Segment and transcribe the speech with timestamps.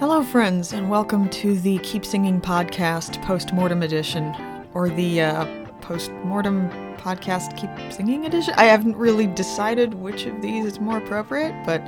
[0.00, 4.32] Hello, friends, and welcome to the Keep Singing Podcast Post-Mortem Edition,
[4.72, 8.54] or the uh, Post-Mortem Podcast Keep Singing Edition.
[8.56, 11.82] I haven't really decided which of these is more appropriate, but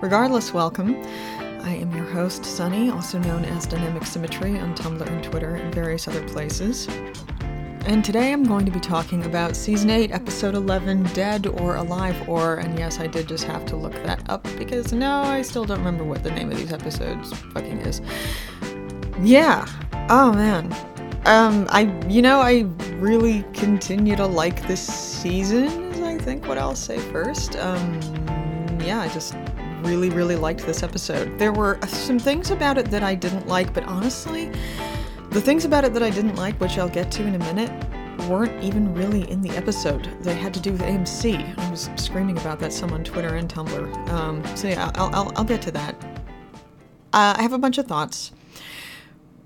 [0.00, 0.96] regardless, welcome.
[1.62, 5.72] I am your host, Sunny, also known as Dynamic Symmetry on Tumblr and Twitter and
[5.72, 6.88] various other places.
[7.84, 12.28] And today I'm going to be talking about Season 8, Episode 11, Dead or Alive
[12.28, 15.64] or, and yes, I did just have to look that up because no, I still
[15.64, 18.00] don't remember what the name of these episodes fucking is.
[19.20, 19.66] Yeah.
[20.08, 20.72] Oh man.
[21.26, 22.66] Um, I, you know, I
[23.00, 27.56] really continue to like this season, is I think what I'll say first.
[27.56, 28.00] Um,
[28.80, 29.34] yeah, I just
[29.82, 31.36] really, really liked this episode.
[31.36, 34.52] There were some things about it that I didn't like, but honestly,
[35.32, 37.70] the things about it that I didn't like, which I'll get to in a minute,
[38.28, 40.08] weren't even really in the episode.
[40.20, 41.58] They had to do with AMC.
[41.58, 44.08] I was screaming about that some on Twitter and Tumblr.
[44.10, 45.94] Um, so yeah, I'll, I'll, I'll get to that.
[47.14, 48.32] Uh, I have a bunch of thoughts.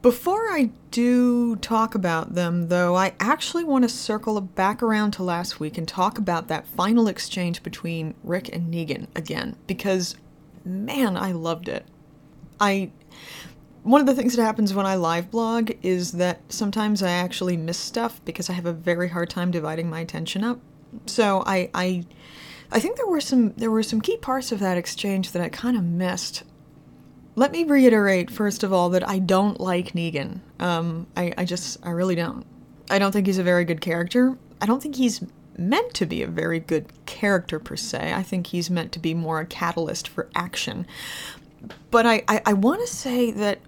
[0.03, 5.23] Before I do talk about them, though, I actually want to circle back around to
[5.23, 10.17] last week and talk about that final exchange between Rick and Negan again, because
[10.65, 11.87] man, I loved it.
[12.61, 12.91] I
[13.87, 17.57] one of the things that happens when I live blog is that sometimes I actually
[17.57, 20.59] miss stuff because I have a very hard time dividing my attention up.
[21.07, 22.05] So I I
[22.73, 25.49] I think there were some there were some key parts of that exchange that I
[25.49, 26.43] kind of missed.
[27.37, 30.41] Let me reiterate first of all that I don't like Negan.
[30.59, 32.45] Um, I I just I really don't.
[32.91, 34.37] I don't think he's a very good character.
[34.61, 35.23] I don't think he's
[35.57, 38.13] meant to be a very good character per se.
[38.13, 40.89] I think he's meant to be more a catalyst for action.
[41.93, 43.61] But I, I, I want to say that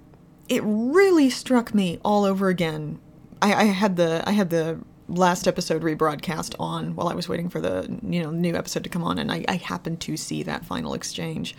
[0.49, 2.99] it really struck me all over again.
[3.41, 7.49] I, I had the I had the last episode rebroadcast on while I was waiting
[7.49, 10.43] for the you know new episode to come on, and I, I happened to see
[10.43, 11.55] that final exchange.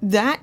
[0.00, 0.40] That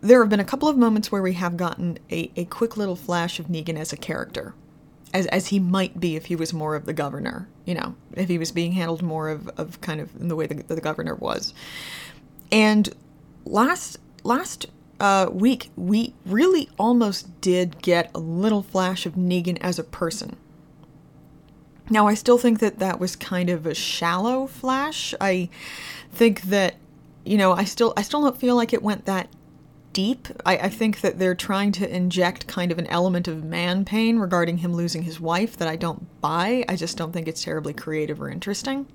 [0.00, 2.96] there have been a couple of moments where we have gotten a, a quick little
[2.96, 4.54] flash of Negan as a character,
[5.12, 8.28] as as he might be if he was more of the governor, you know, if
[8.28, 11.14] he was being handled more of, of kind of in the way the, the governor
[11.14, 11.54] was.
[12.52, 12.90] And
[13.44, 14.66] last last
[15.00, 20.36] uh, week, we really almost did get a little flash of Negan as a person.
[21.90, 25.14] Now, I still think that that was kind of a shallow flash.
[25.20, 25.50] I
[26.12, 26.76] think that,
[27.24, 29.28] you know, I still, I still don't feel like it went that
[29.92, 30.28] deep.
[30.46, 34.18] I, I think that they're trying to inject kind of an element of man pain
[34.18, 36.64] regarding him losing his wife that I don't buy.
[36.68, 38.86] I just don't think it's terribly creative or interesting.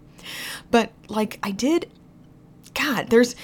[0.71, 1.89] But, like, I did
[2.73, 3.35] God, there's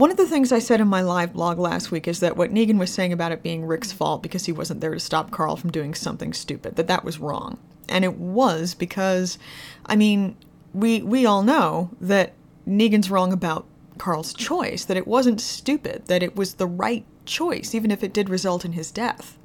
[0.00, 2.50] one of the things I said in my live blog last week is that what
[2.50, 5.56] Negan was saying about it being Rick's fault because he wasn't there to stop Carl
[5.56, 7.58] from doing something stupid, that that was wrong.
[7.86, 9.36] And it was because,
[9.84, 10.36] I mean,
[10.72, 12.32] we we all know that
[12.66, 13.66] Negan's wrong about
[13.98, 18.14] Carl's choice, that it wasn't stupid, that it was the right choice, even if it
[18.14, 19.36] did result in his death.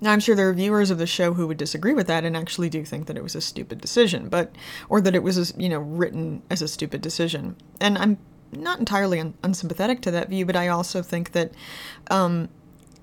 [0.00, 2.36] Now, I'm sure there are viewers of the show who would disagree with that and
[2.36, 4.54] actually do think that it was a stupid decision, but
[4.88, 7.56] or that it was, you know, written as a stupid decision.
[7.80, 8.18] And I'm
[8.52, 11.52] not entirely un- unsympathetic to that view, but I also think that
[12.10, 12.48] um,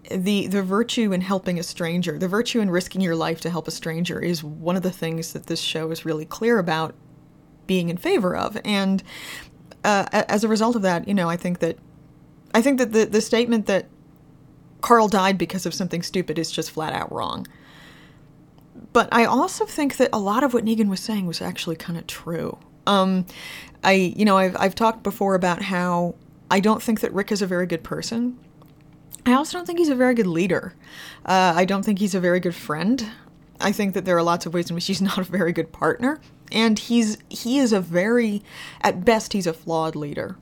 [0.10, 3.68] the the virtue in helping a stranger, the virtue in risking your life to help
[3.68, 6.94] a stranger, is one of the things that this show is really clear about
[7.68, 8.58] being in favor of.
[8.66, 9.04] And
[9.84, 11.78] uh, as a result of that, you know, I think that
[12.54, 13.88] I think that the the statement that
[14.82, 17.48] Carl died because of something stupid is just flat out wrong.
[18.92, 21.98] But I also think that a lot of what Negan was saying was actually kind
[21.98, 22.60] of true.
[22.88, 23.26] Um,
[23.84, 26.16] I, you know, I've, I've talked before about how
[26.50, 28.38] I don't think that Rick is a very good person.
[29.26, 30.74] I also don't think he's a very good leader.
[31.26, 33.10] Uh, I don't think he's a very good friend.
[33.60, 35.72] I think that there are lots of ways in which he's not a very good
[35.72, 36.20] partner,
[36.52, 38.44] and he's he is a very,
[38.82, 40.38] at best, he's a flawed leader.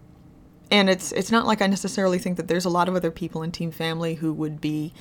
[0.72, 3.44] And it's it's not like I necessarily think that there's a lot of other people
[3.44, 4.94] in Team Family who would be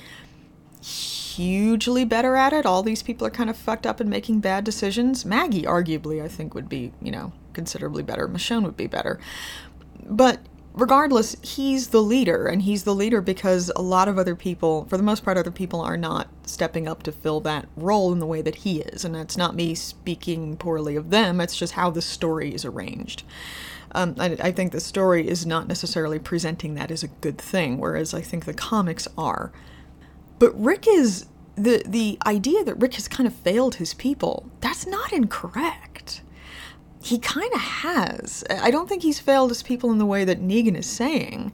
[0.81, 2.65] hugely better at it.
[2.65, 5.25] All these people are kind of fucked up and making bad decisions.
[5.25, 8.27] Maggie, arguably, I think would be, you know, considerably better.
[8.27, 9.19] Michonne would be better.
[10.05, 10.39] But
[10.73, 14.97] regardless, he's the leader, and he's the leader because a lot of other people, for
[14.97, 18.25] the most part, other people are not stepping up to fill that role in the
[18.25, 19.05] way that he is.
[19.05, 23.23] And that's not me speaking poorly of them, it's just how the story is arranged.
[23.93, 27.77] Um, I, I think the story is not necessarily presenting that as a good thing,
[27.77, 29.51] whereas I think the comics are.
[30.41, 34.49] But Rick is the the idea that Rick has kind of failed his people.
[34.59, 36.23] That's not incorrect.
[37.03, 38.43] He kind of has.
[38.49, 41.53] I don't think he's failed his people in the way that Negan is saying.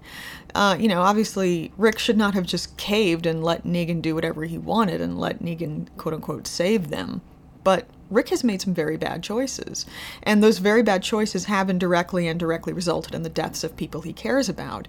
[0.56, 4.46] Uh, you know, obviously, Rick should not have just caved and let Negan do whatever
[4.46, 7.20] he wanted and let Negan, quote unquote, save them.
[7.66, 9.86] But Rick has made some very bad choices.
[10.24, 14.04] And those very bad choices have indirectly and directly resulted in the deaths of people
[14.04, 14.88] he cares about.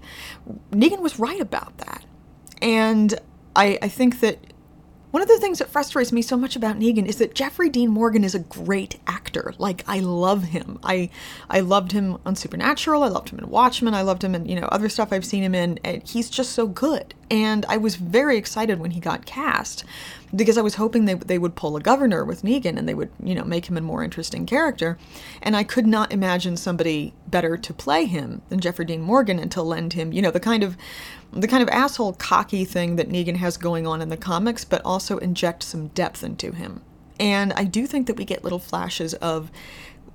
[0.71, 2.05] Negan was right about that.
[2.61, 3.19] And
[3.59, 4.39] I, I think that
[5.11, 7.89] one of the things that frustrates me so much about Negan is that Jeffrey Dean
[7.89, 9.53] Morgan is a great actor.
[9.57, 10.79] Like I love him.
[10.81, 11.09] I
[11.49, 13.03] I loved him on Supernatural.
[13.03, 13.93] I loved him in Watchmen.
[13.93, 15.77] I loved him in you know other stuff I've seen him in.
[15.83, 17.15] And he's just so good.
[17.29, 19.83] And I was very excited when he got cast
[20.35, 23.11] because I was hoping they they would pull a governor with Negan and they would
[23.23, 24.97] you know make him a more interesting character.
[25.41, 29.51] And I could not imagine somebody better to play him than Jeffrey Dean Morgan and
[29.51, 30.77] to lend him you know the kind of
[31.31, 34.81] the kind of asshole cocky thing that Negan has going on in the comics, but
[34.83, 36.81] also inject some depth into him.
[37.19, 39.51] And I do think that we get little flashes of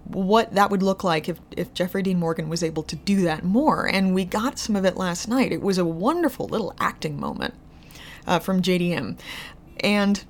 [0.04, 3.44] what that would look like if, if Jeffrey Dean Morgan was able to do that
[3.44, 3.86] more.
[3.86, 5.52] And we got some of it last night.
[5.52, 7.54] It was a wonderful little acting moment
[8.26, 9.18] uh, from JDM.
[9.84, 10.24] And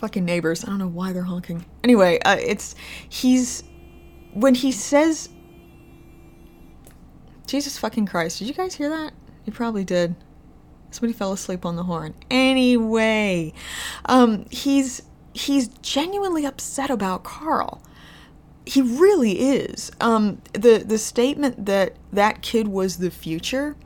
[0.00, 1.64] fucking neighbors, I don't know why they're honking.
[1.82, 2.74] Anyway, uh, it's,
[3.08, 3.64] he's,
[4.34, 5.30] when he says,
[7.46, 9.12] Jesus fucking Christ, did you guys hear that?
[9.44, 10.14] You probably did.
[10.90, 12.14] Somebody fell asleep on the horn.
[12.30, 13.52] Anyway,
[14.06, 15.02] um, he's
[15.32, 17.82] he's genuinely upset about Carl.
[18.64, 19.90] He really is.
[20.00, 23.76] Um, the the statement that that kid was the future,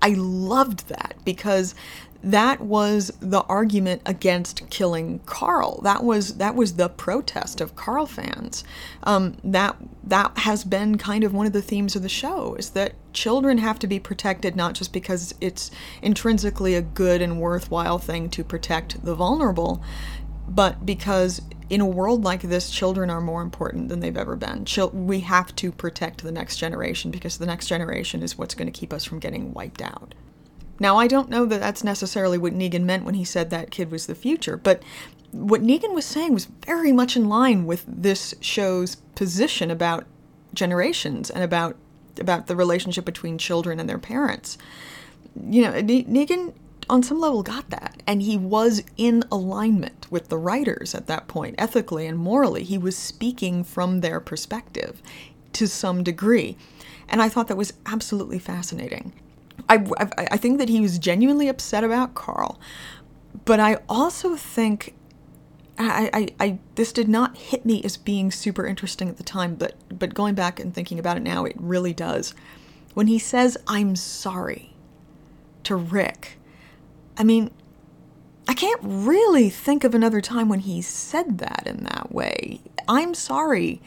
[0.00, 1.74] I loved that because
[2.22, 5.80] that was the argument against killing Carl.
[5.82, 8.64] That was that was the protest of Carl fans.
[9.04, 12.70] Um, that that has been kind of one of the themes of the show is
[12.70, 15.70] that children have to be protected not just because it's
[16.02, 19.82] intrinsically a good and worthwhile thing to protect the vulnerable,
[20.48, 24.64] but because in a world like this, children are more important than they've ever been.
[24.64, 28.70] Chil- we have to protect the next generation because the next generation is what's going
[28.70, 30.14] to keep us from getting wiped out.
[30.80, 33.90] Now, I don't know that that's necessarily what Negan meant when he said that kid
[33.90, 34.82] was the future, but
[35.32, 40.06] what Negan was saying was very much in line with this show's position about
[40.54, 41.76] generations and about
[42.18, 44.58] about the relationship between children and their parents.
[45.48, 46.52] You know, Negan
[46.90, 51.28] on some level got that and he was in alignment with the writers at that
[51.28, 52.64] point ethically and morally.
[52.64, 55.02] He was speaking from their perspective
[55.52, 56.56] to some degree.
[57.08, 59.12] And i thought that was absolutely fascinating
[59.68, 59.84] I,
[60.16, 62.58] I, think that he was genuinely upset about Carl,
[63.44, 64.94] but I also think
[65.78, 69.54] I, I, I, this did not hit me as being super interesting at the time,
[69.54, 72.34] but but going back and thinking about it now, it really does.
[72.94, 74.74] When he says "I'm sorry"
[75.64, 76.38] to Rick,
[77.16, 77.50] I mean,
[78.48, 82.60] I can't really think of another time when he said that in that way.
[82.88, 83.80] "I'm sorry"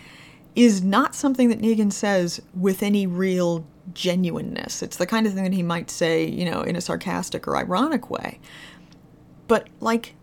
[0.56, 4.82] is not something that Negan says with any real genuineness.
[4.82, 7.58] It's the kind of thing that he might say, you know, in a sarcastic or
[7.58, 8.40] ironic way.
[9.48, 10.16] But like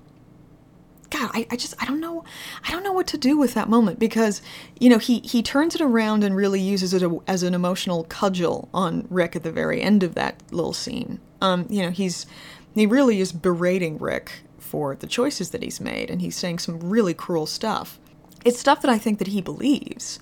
[1.11, 2.25] God, I, I just I don't know
[2.67, 4.43] I don't know what to do with that moment because
[4.79, 8.69] you know he he turns it around and really uses it as an emotional cudgel
[8.75, 11.21] on Rick at the very end of that little scene.
[11.41, 12.27] Um, you know he's
[12.75, 16.79] he really is berating Rick for the choices that he's made and he's saying some
[16.81, 17.99] really cruel stuff.
[18.45, 20.21] It's stuff that I think that he believes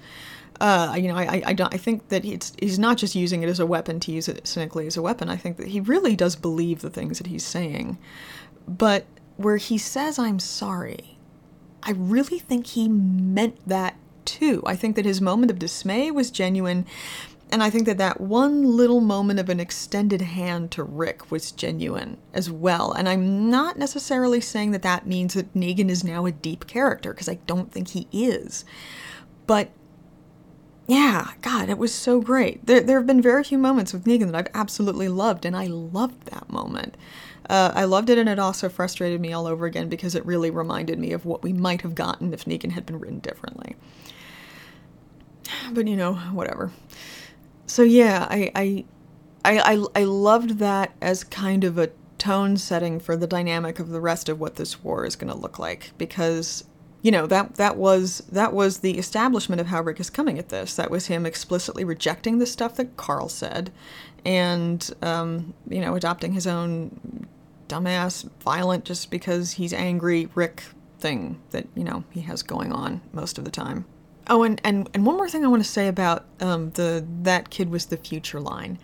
[0.61, 3.49] uh, you know, I, I, don't, I think that he's, he's not just using it
[3.49, 5.29] as a weapon to use it cynically as a weapon.
[5.29, 7.99] I think that he really does believe the things that he's saying.
[8.67, 9.07] But
[9.37, 11.19] where he says, I'm sorry,
[11.83, 14.63] I really think he meant that too.
[14.67, 16.87] I think that his moment of dismay was genuine.
[17.53, 21.53] And I think that that one little moment of an extended hand to Rick was
[21.53, 22.91] genuine as well.
[22.91, 27.13] And I'm not necessarily saying that that means that Negan is now a deep character,
[27.13, 28.65] because I don't think he is.
[29.47, 29.71] But
[30.87, 32.65] yeah, God, it was so great.
[32.67, 35.67] There, there have been very few moments with Negan that I've absolutely loved, and I
[35.67, 36.97] loved that moment.
[37.49, 40.51] Uh, I loved it, and it also frustrated me all over again because it really
[40.51, 43.75] reminded me of what we might have gotten if Negan had been written differently.
[45.73, 46.73] But you know, whatever.
[47.67, 48.85] So yeah, I I
[49.45, 53.91] I I, I loved that as kind of a tone setting for the dynamic of
[53.91, 56.65] the rest of what this war is going to look like because
[57.07, 60.49] you know that that was that was the establishment of how Rick is coming at
[60.49, 60.75] this.
[60.75, 63.71] That was him explicitly rejecting the stuff that Carl said,
[64.25, 67.29] and um, you know adopting his own
[67.69, 70.65] dumbass, violent, just because he's angry Rick
[70.99, 73.85] thing that you know he has going on most of the time.
[74.27, 77.51] Oh, and and, and one more thing I want to say about um, the that
[77.51, 78.81] kid was the future line.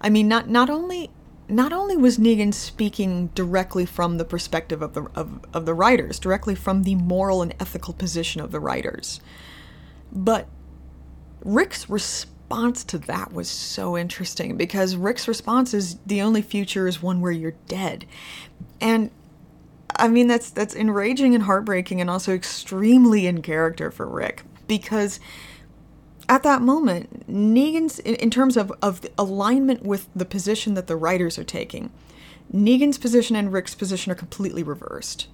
[0.00, 1.10] I mean, not not only
[1.50, 6.18] not only was Negan speaking directly from the perspective of the of, of the writers,
[6.18, 9.20] directly from the moral and ethical position of the writers,
[10.12, 10.48] but
[11.44, 17.02] Rick's response to that was so interesting because Rick's response is the only future is
[17.02, 18.06] one where you're dead.
[18.80, 19.10] And
[19.96, 25.20] I mean that's that's enraging and heartbreaking and also extremely in character for Rick because
[26.30, 30.94] at that moment, Negan's, in, in terms of, of alignment with the position that the
[30.94, 31.90] writers are taking,
[32.54, 35.26] Negan's position and Rick's position are completely reversed.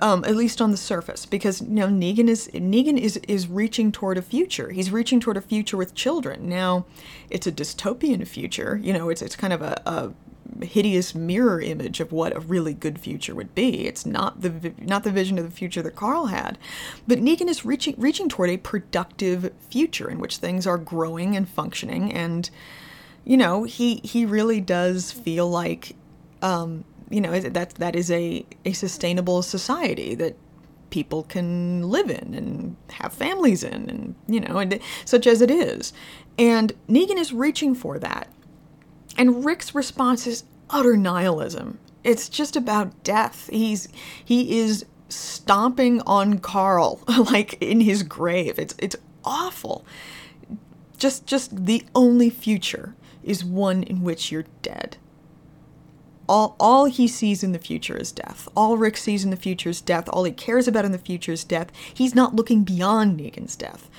[0.00, 3.92] Um, at least on the surface, because you know Negan is Negan is is reaching
[3.92, 4.70] toward a future.
[4.72, 6.48] He's reaching toward a future with children.
[6.48, 6.84] Now,
[7.30, 8.80] it's a dystopian future.
[8.82, 10.12] You know, it's it's kind of a, a
[10.62, 13.86] hideous mirror image of what a really good future would be.
[13.86, 16.58] It's not the not the vision of the future that Carl had,
[17.06, 21.48] but Negan is reaching reaching toward a productive future in which things are growing and
[21.48, 22.48] functioning, and
[23.24, 25.96] you know he he really does feel like
[26.42, 30.36] um, you know that that is a a sustainable society that
[30.90, 35.50] people can live in and have families in and you know and such as it
[35.50, 35.92] is.
[36.38, 38.28] And negan is reaching for that
[39.16, 43.88] and rick's response is utter nihilism it's just about death he's
[44.24, 49.84] he is stomping on carl like in his grave it's it's awful
[50.96, 54.96] just just the only future is one in which you're dead
[56.28, 58.48] all, all he sees in the future is death.
[58.56, 60.08] All Rick sees in the future is death.
[60.08, 61.70] All he cares about in the future is death.
[61.92, 63.90] He's not looking beyond Negan's death.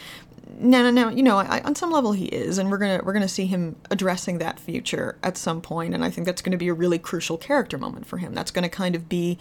[0.60, 1.10] No, no, no.
[1.10, 3.75] You know, I, on some level he is, and we're gonna we're gonna see him
[3.90, 7.38] addressing that future at some point, and I think that's to be a really crucial
[7.38, 8.34] character moment for him.
[8.34, 9.38] That's to kind of be,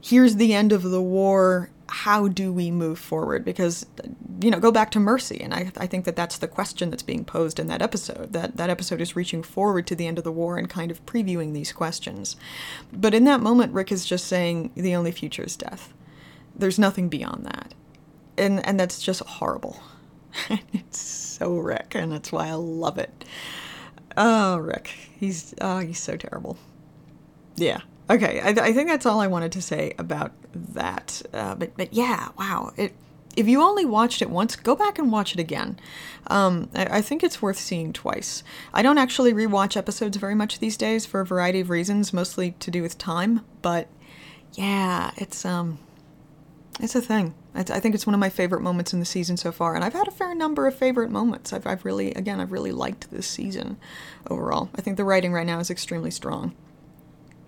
[0.00, 3.44] here's the end of the war how do we move forward?
[3.44, 3.86] Because,
[4.40, 5.40] you know, go back to mercy.
[5.40, 8.32] And I, I think that that's the question that's being posed in that episode.
[8.32, 11.04] That, that episode is reaching forward to the end of the war and kind of
[11.06, 12.36] previewing these questions.
[12.92, 15.92] But in that moment, Rick is just saying the only future is death.
[16.56, 17.74] There's nothing beyond that.
[18.36, 19.80] And, and that's just horrible.
[20.72, 23.24] it's so Rick, and that's why I love it.
[24.16, 24.88] Oh, Rick.
[25.18, 26.56] He's, oh, he's so terrible.
[27.56, 27.80] Yeah.
[28.10, 31.22] Okay, I, I, think that's all I wanted to say about that.
[31.32, 32.72] Uh, but but yeah, wow.
[32.76, 32.92] It
[33.36, 35.78] if you only watched it once, go back and watch it again.
[36.26, 38.42] Um, I, I, think it's worth seeing twice.
[38.72, 42.52] I don't actually rewatch episodes very much these days for a variety of reasons, mostly
[42.60, 43.40] to do with time.
[43.62, 43.88] But
[44.52, 45.78] yeah, it's um,
[46.80, 47.34] it's a thing.
[47.54, 49.92] I think it's one of my favorite moments in the season so far, and I've
[49.92, 51.52] had a fair number of favorite moments.
[51.52, 53.76] I've, I've really, again, I've really liked this season
[54.28, 54.70] overall.
[54.74, 56.54] I think the writing right now is extremely strong.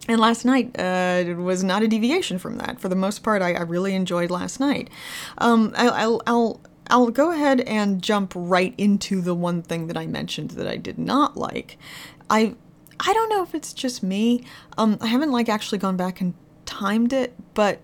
[0.08, 2.80] And last night uh, was not a deviation from that.
[2.80, 4.88] For the most part, I, I really enjoyed last night.
[5.38, 9.96] Um, I, I'll, I'll, I'll go ahead and jump right into the one thing that
[9.96, 11.78] I mentioned that I did not like.
[12.30, 12.54] I
[12.98, 14.44] I don't know if it's just me.
[14.78, 16.34] Um, I haven't like actually gone back and
[16.64, 17.80] timed it, but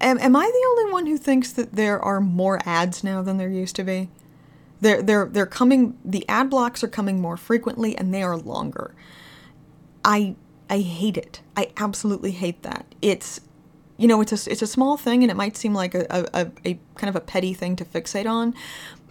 [0.00, 3.38] am, am I the only one who thinks that there are more ads now than
[3.38, 4.08] there used to be?
[4.80, 5.96] They're they're they're coming.
[6.04, 8.94] The ad blocks are coming more frequently, and they are longer.
[10.04, 10.36] I
[10.68, 11.40] I hate it.
[11.56, 12.94] I absolutely hate that.
[13.00, 13.40] It's
[13.96, 16.50] you know, it's a it's a small thing and it might seem like a, a,
[16.64, 18.54] a kind of a petty thing to fixate on,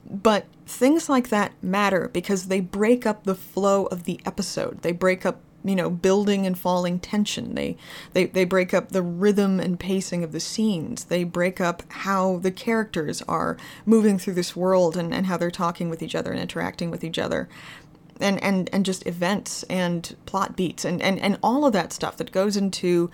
[0.09, 4.81] but things like that matter because they break up the flow of the episode.
[4.81, 7.55] They break up you know building and falling tension.
[7.55, 7.77] They,
[8.13, 11.05] they they break up the rhythm and pacing of the scenes.
[11.05, 15.51] They break up how the characters are moving through this world and, and how they're
[15.51, 17.49] talking with each other and interacting with each other.
[18.21, 22.15] And and and just events and plot beats and and and all of that stuff
[22.17, 23.11] that goes into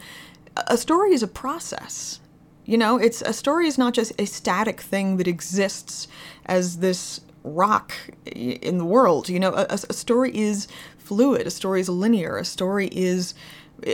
[0.67, 2.19] a story is a process.
[2.65, 6.07] You know it's a story is not just a static thing that exists
[6.45, 7.93] as this rock
[8.25, 9.29] in the world.
[9.29, 10.67] You know a, a story is
[11.01, 13.33] fluid a story is linear a story is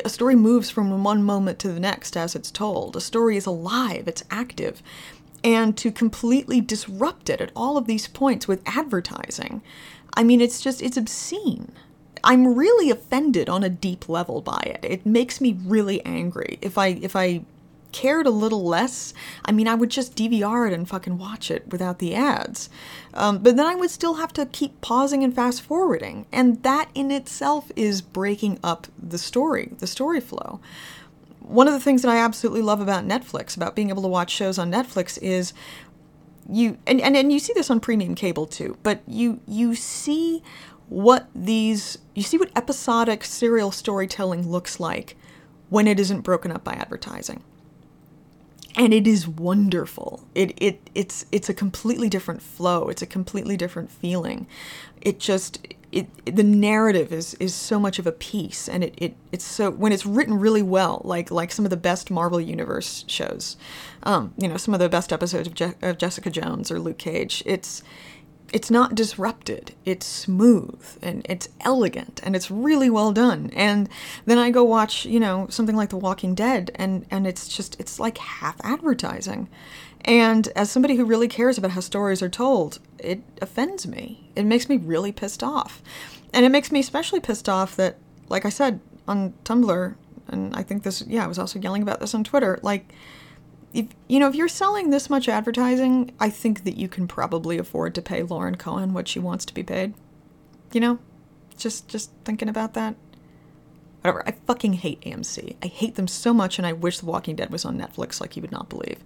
[0.03, 3.45] a story moves from one moment to the next as it's told a story is
[3.45, 4.81] alive it's active
[5.43, 9.61] and to completely disrupt it at all of these points with advertising
[10.17, 11.71] I mean, it's just, it's obscene.
[12.23, 14.83] I'm really offended on a deep level by it.
[14.83, 16.57] It makes me really angry.
[16.59, 17.43] If I, if I
[17.97, 19.11] cared a little less,
[19.43, 22.69] I mean, I would just DVR it and fucking watch it without the ads.
[23.15, 26.27] Um, but then I would still have to keep pausing and fast forwarding.
[26.31, 30.59] And that in itself is breaking up the story, the story flow.
[31.39, 34.29] One of the things that I absolutely love about Netflix, about being able to watch
[34.29, 35.53] shows on Netflix, is
[36.47, 40.41] you and, and and you see this on premium cable too but you you see
[40.87, 45.17] what these you see what episodic serial storytelling looks like
[45.69, 47.43] when it isn't broken up by advertising
[48.77, 50.23] and it is wonderful.
[50.35, 52.87] It it it's it's a completely different flow.
[52.87, 54.47] It's a completely different feeling.
[55.01, 58.69] It just it, the narrative is is so much of a piece.
[58.69, 61.77] And it, it it's so when it's written really well like like some of the
[61.77, 63.57] best marvel universe shows
[64.03, 66.97] um, you know some of the best episodes of, Je- of jessica jones or luke
[66.97, 67.83] cage it's
[68.53, 73.89] it's not disrupted it's smooth and it's elegant and it's really well done and
[74.25, 77.77] then i go watch you know something like the walking dead and and it's just
[77.79, 79.49] it's like half advertising
[80.07, 84.29] and as somebody who really cares about how stories are told, it offends me.
[84.37, 85.81] It makes me really pissed off.
[86.33, 87.97] And it makes me especially pissed off that,
[88.29, 89.95] like I said, on Tumblr,
[90.29, 92.57] and I think this, yeah, I was also yelling about this on Twitter.
[92.61, 92.93] Like,
[93.77, 97.59] if you know, if you're selling this much advertising, I think that you can probably
[97.59, 99.93] afford to pay Lauren Cohan what she wants to be paid.
[100.73, 100.99] You know,
[101.55, 102.95] just just thinking about that.
[104.01, 104.27] Whatever.
[104.27, 105.57] I fucking hate AMC.
[105.61, 108.35] I hate them so much, and I wish The Walking Dead was on Netflix, like
[108.35, 109.03] you would not believe.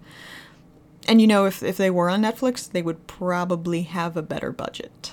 [1.06, 4.52] And you know, if if they were on Netflix, they would probably have a better
[4.52, 5.12] budget.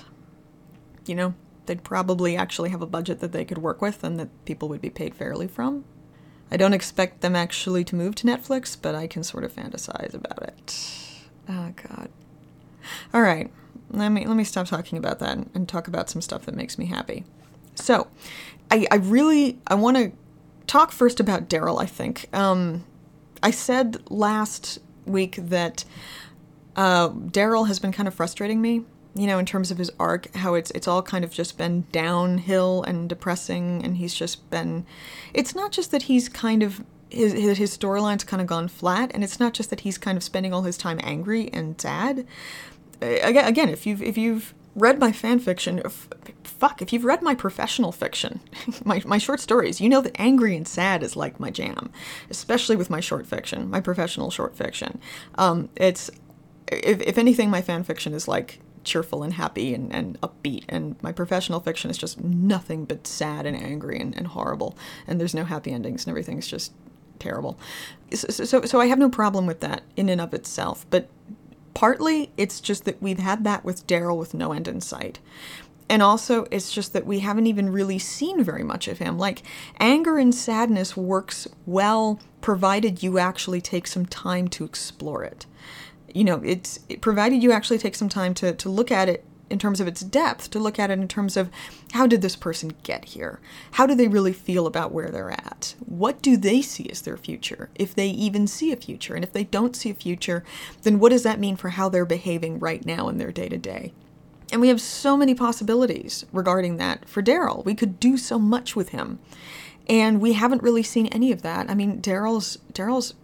[1.04, 1.34] You know,
[1.66, 4.80] they'd probably actually have a budget that they could work with and that people would
[4.80, 5.84] be paid fairly from.
[6.50, 10.14] I don't expect them actually to move to Netflix, but I can sort of fantasize
[10.14, 10.96] about it.
[11.48, 12.10] Oh god.
[13.14, 13.50] All right.
[13.90, 16.78] Let me let me stop talking about that and, talk about some stuff that makes
[16.78, 17.24] me happy.
[17.74, 18.08] So,
[18.70, 20.12] I I really I want to
[20.66, 22.28] talk first about Daryl, I think.
[22.32, 22.84] Um
[23.42, 25.84] I said last week that
[26.76, 30.34] uh, Daryl has been kind of frustrating me you know, in terms of his arc,
[30.36, 34.86] how it's it's all kind of just been downhill and depressing, and he's just been.
[35.34, 39.24] It's not just that he's kind of his his, storyline's kind of gone flat, and
[39.24, 42.26] it's not just that he's kind of spending all his time angry and sad.
[43.00, 45.82] Again, again, if you've if you've read my fan fiction,
[46.44, 48.40] fuck, if you've read my professional fiction,
[48.84, 51.90] my my short stories, you know that angry and sad is like my jam,
[52.30, 55.00] especially with my short fiction, my professional short fiction.
[55.36, 56.10] Um, it's
[56.68, 60.64] if if anything, my fan fiction is like cheerful and happy and, and upbeat.
[60.68, 64.76] And my professional fiction is just nothing but sad and angry and, and horrible.
[65.06, 66.72] And there's no happy endings and everything's just
[67.18, 67.58] terrible.
[68.12, 70.86] So, so, so I have no problem with that in and of itself.
[70.90, 71.08] But
[71.74, 75.20] partly it's just that we've had that with Daryl with no end in sight.
[75.88, 79.18] And also, it's just that we haven't even really seen very much of him.
[79.18, 79.42] Like,
[79.80, 85.46] anger and sadness works well provided you actually take some time to explore it
[86.14, 89.24] you know, it's it, provided you actually take some time to, to look at it
[89.50, 91.50] in terms of its depth, to look at it in terms of
[91.92, 93.40] how did this person get here?
[93.72, 95.74] How do they really feel about where they're at?
[95.84, 99.14] What do they see as their future, if they even see a future?
[99.14, 100.44] And if they don't see a future,
[100.82, 103.58] then what does that mean for how they're behaving right now in their day to
[103.58, 103.92] day?
[104.52, 107.64] And we have so many possibilities regarding that for Daryl.
[107.64, 109.18] We could do so much with him.
[109.88, 111.68] And we haven't really seen any of that.
[111.68, 113.14] I mean, Daryl's Daryl's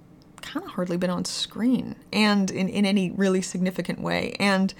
[0.42, 4.36] kind of hardly been on screen and in, in any really significant way.
[4.38, 4.72] And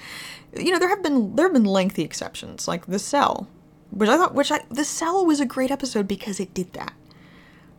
[0.56, 3.48] you know, there have been there have been lengthy exceptions, like The Cell,
[3.90, 6.92] which I thought which I The Cell was a great episode because it did that.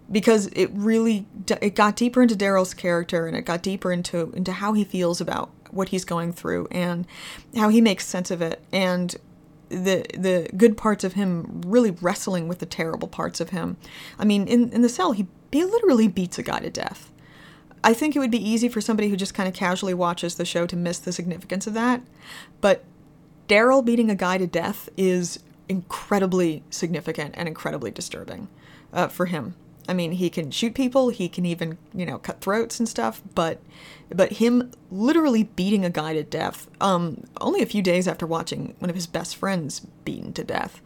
[0.10, 1.26] Because it really
[1.62, 5.20] it got deeper into Daryl's character and it got deeper into into how he feels
[5.20, 7.06] about what he's going through and
[7.56, 9.18] how he makes sense of it and
[9.70, 13.78] the the good parts of him really wrestling with the terrible parts of him.
[14.18, 17.07] I mean, in in the cell, he he literally beats a guy to death.
[17.88, 20.44] I think it would be easy for somebody who just kind of casually watches the
[20.44, 22.02] show to miss the significance of that.
[22.60, 22.84] But
[23.48, 28.50] Daryl beating a guy to death is incredibly significant and incredibly disturbing
[28.92, 29.56] uh, for him.
[29.88, 33.22] I mean, he can shoot people, he can even, you know, cut throats and stuff,
[33.34, 33.62] but
[34.14, 38.76] but him literally beating a guy to death um only a few days after watching
[38.80, 40.82] one of his best friends beaten to death.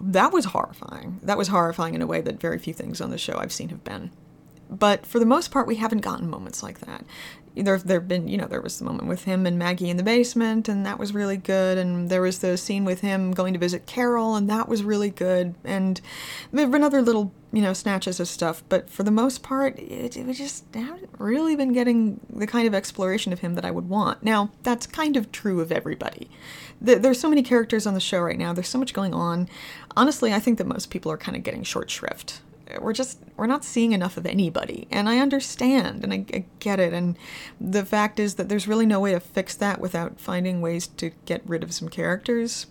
[0.00, 1.20] That was horrifying.
[1.22, 3.68] That was horrifying in a way that very few things on the show I've seen
[3.68, 4.10] have been
[4.70, 7.04] but for the most part, we haven't gotten moments like that.
[7.54, 10.02] There, there've been, you know, there was the moment with him and Maggie in the
[10.02, 11.76] basement, and that was really good.
[11.76, 15.10] And there was the scene with him going to visit Carol, and that was really
[15.10, 15.54] good.
[15.64, 16.00] And
[16.52, 20.16] there've been other little, you know, snatches of stuff, but for the most part, it,
[20.16, 23.88] it just haven't really been getting the kind of exploration of him that I would
[23.88, 24.22] want.
[24.22, 26.30] Now, that's kind of true of everybody.
[26.80, 28.52] There's so many characters on the show right now.
[28.52, 29.48] There's so much going on.
[29.96, 32.40] Honestly, I think that most people are kind of getting short shrift
[32.80, 34.86] we're just we're not seeing enough of anybody.
[34.90, 36.92] And i understand and I, I, get it.
[36.92, 37.16] And
[37.60, 41.10] the fact is that there's really no way to fix that without finding ways to
[41.24, 42.66] get rid of some characters.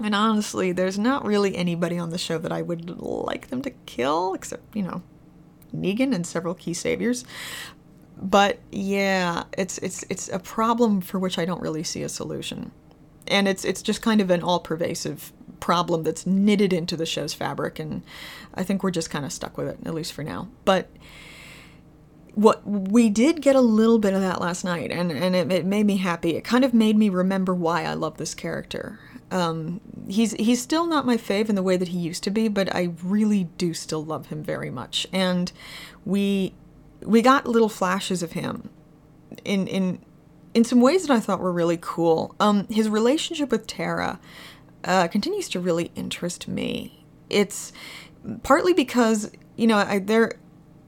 [0.00, 3.70] And honestly there's not really anybody on the show that i would like them to
[3.86, 5.02] kill except you know
[5.74, 7.24] negan and several key saviors.
[8.20, 12.72] But yeah it's it's it's a problem for which i don't really see a solution.
[13.26, 17.34] And it's it's just kind of an all pervasive problem that's knitted into the show's
[17.34, 18.02] fabric, and
[18.54, 20.48] I think we're just kind of stuck with it, at least for now.
[20.64, 20.88] But
[22.34, 25.66] what we did get a little bit of that last night, and, and it, it
[25.66, 26.36] made me happy.
[26.36, 29.00] It kind of made me remember why I love this character.
[29.30, 32.48] Um, he's he's still not my fave in the way that he used to be,
[32.48, 35.06] but I really do still love him very much.
[35.12, 35.50] And
[36.04, 36.54] we
[37.02, 38.70] we got little flashes of him
[39.44, 39.98] in in
[40.54, 42.34] in some ways that I thought were really cool.
[42.40, 44.18] Um, his relationship with Tara
[44.84, 47.04] uh, continues to really interest me.
[47.30, 47.72] It's
[48.42, 50.00] partly because you know I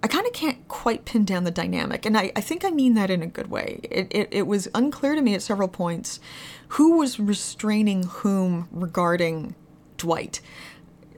[0.03, 2.95] I kind of can't quite pin down the dynamic, and I, I think I mean
[2.95, 3.81] that in a good way.
[3.85, 6.21] It, it it was unclear to me at several points
[6.69, 9.55] who was restraining whom regarding
[9.97, 10.41] Dwight.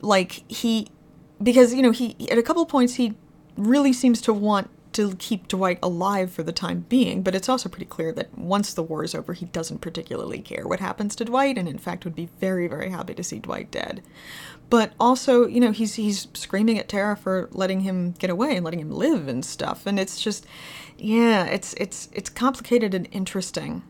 [0.01, 0.89] Like he
[1.43, 3.15] because you know he at a couple points he
[3.57, 7.69] really seems to want to keep Dwight alive for the time being, but it's also
[7.69, 11.25] pretty clear that once the war is over, he doesn't particularly care what happens to
[11.25, 14.03] Dwight, and in fact would be very, very happy to see Dwight dead.
[14.71, 18.65] But also, you know, he's he's screaming at Tara for letting him get away and
[18.65, 20.47] letting him live and stuff, and it's just,
[20.99, 23.83] yeah, it's it's it's complicated and interesting,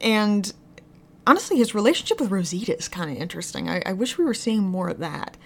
[0.00, 0.52] and
[1.26, 3.68] honestly, his relationship with Rosita is kind of interesting.
[3.68, 5.36] I, I, wish we were seeing more of that.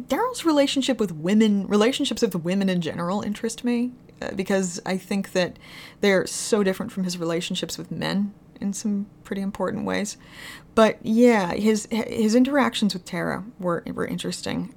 [0.00, 3.92] Daryl's relationship with women, relationships with women in general, interest me
[4.34, 5.58] because I think that
[6.00, 10.16] they're so different from his relationships with men in some pretty important ways.
[10.74, 14.74] But yeah, his his interactions with Tara were were interesting.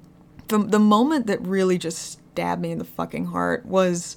[0.48, 4.16] The the moment that really just stabbed me in the fucking heart was.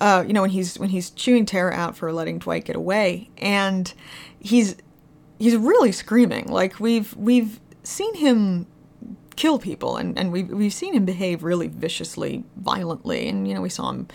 [0.00, 3.28] Uh, you know when he's when he's chewing Tara out for letting Dwight get away,
[3.36, 3.92] and
[4.38, 4.76] he's
[5.38, 6.46] he's really screaming.
[6.46, 8.66] Like we've we've seen him
[9.36, 13.60] kill people and, and we've we've seen him behave really viciously, violently, and you know,
[13.60, 14.06] we saw him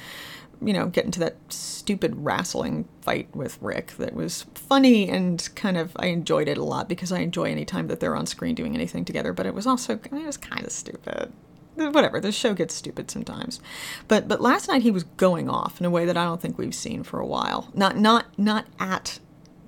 [0.62, 5.78] you know, get into that stupid wrestling fight with Rick that was funny and kind
[5.78, 8.56] of I enjoyed it a lot because I enjoy any time that they're on screen
[8.56, 11.32] doing anything together, but it was also I mean, it was kind of stupid.
[11.76, 13.60] Whatever, the show gets stupid sometimes.
[14.08, 16.58] But but last night he was going off in a way that I don't think
[16.58, 17.70] we've seen for a while.
[17.74, 19.20] Not not not at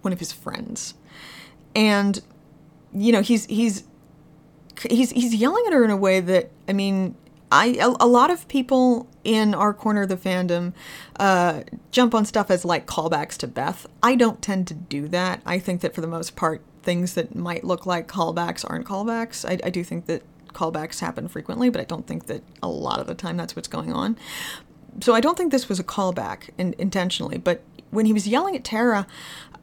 [0.02, 0.94] one of his friends
[1.78, 2.20] and
[2.92, 3.84] you know he's he's
[4.90, 7.16] he's he's yelling at her in a way that I mean
[7.52, 10.74] I a, a lot of people in our corner of the fandom
[11.20, 13.88] uh, jump on stuff as like callbacks to Beth.
[14.04, 15.42] I don't tend to do that.
[15.46, 19.48] I think that for the most part, things that might look like callbacks aren't callbacks.
[19.48, 23.00] I, I do think that callbacks happen frequently, but I don't think that a lot
[23.00, 24.18] of the time that's what's going on.
[25.02, 27.38] So I don't think this was a callback in, intentionally.
[27.38, 29.06] But when he was yelling at Tara,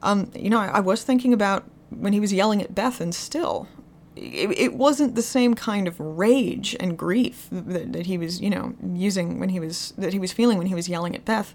[0.02, 3.14] um, you know, I, I was thinking about when he was yelling at Beth and
[3.14, 3.68] still.
[4.16, 8.48] It, it wasn't the same kind of rage and grief that, that, he was, you
[8.48, 11.52] know, using when he was that he was feeling when he was yelling at Beth,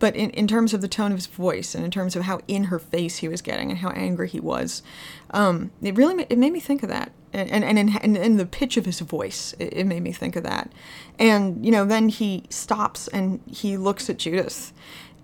[0.00, 2.40] but in, in terms of the tone of his voice and in terms of how
[2.48, 4.82] in her face he was getting and how angry he was,
[5.30, 8.76] um, it really it made me think of that, and and in, in the pitch
[8.76, 10.72] of his voice, it, it made me think of that,
[11.18, 14.72] and you know, then he stops and he looks at Judith,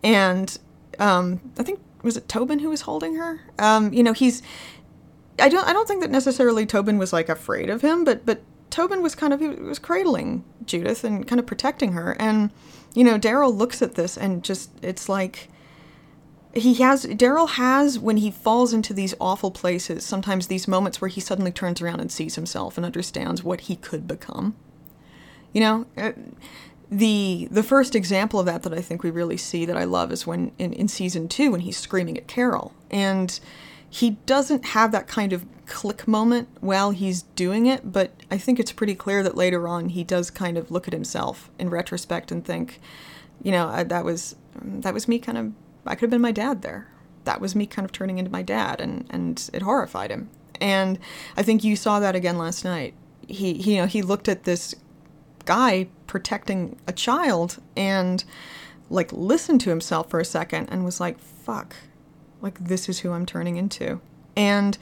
[0.04, 0.56] and
[0.98, 3.40] um, I think was it Tobin who was holding her?
[3.58, 4.42] Um, you know, he's
[5.38, 8.42] I don't I don't think that necessarily Tobin was like afraid of him, but but
[8.70, 12.50] Tobin was kind of he was cradling Judith and kind of protecting her, and
[12.94, 15.48] you know Daryl looks at this and just it's like
[16.54, 21.08] he has Daryl has when he falls into these awful places sometimes these moments where
[21.08, 24.54] he suddenly turns around and sees himself and understands what he could become.
[25.52, 26.12] You know, uh,
[26.90, 30.12] the the first example of that that I think we really see that I love
[30.12, 33.38] is when in, in season two when he's screaming at Carol and
[33.96, 38.60] he doesn't have that kind of click moment while he's doing it, but I think
[38.60, 42.30] it's pretty clear that later on he does kind of look at himself in retrospect
[42.30, 42.78] and think,
[43.42, 45.52] you know, I, that was mm, that was me kind of
[45.86, 46.88] I could have been my dad there.
[47.24, 50.28] That was me kind of turning into my dad and and it horrified him.
[50.60, 50.98] And
[51.34, 52.92] I think you saw that again last night.
[53.26, 54.74] He, he you know, he looked at this
[55.46, 58.22] guy protecting a child and
[58.90, 61.74] like listened to himself for a second and was like, fuck,
[62.40, 64.00] like this is who I'm turning into.
[64.36, 64.76] And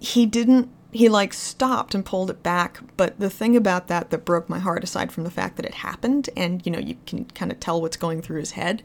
[0.00, 2.80] he didn't, he like stopped and pulled it back.
[2.96, 5.74] But the thing about that that broke my heart, aside from the fact that it
[5.74, 8.82] happened and you know, you can kind of tell what's going through his head,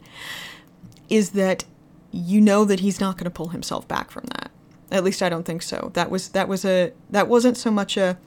[1.08, 1.64] is that
[2.10, 4.50] you know that he's not going to pull himself back from that.
[4.90, 5.90] At least I don't think so.
[5.94, 8.18] That was that was a that wasn't so much a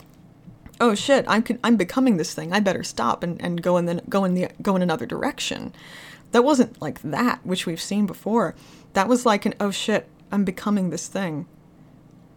[0.81, 2.51] oh shit, I'm I'm becoming this thing.
[2.53, 5.73] I better stop and, and go in the go in the go in another direction.
[6.35, 8.55] That wasn't like that, which we've seen before.
[8.91, 11.47] That was like an oh shit, I'm becoming this thing.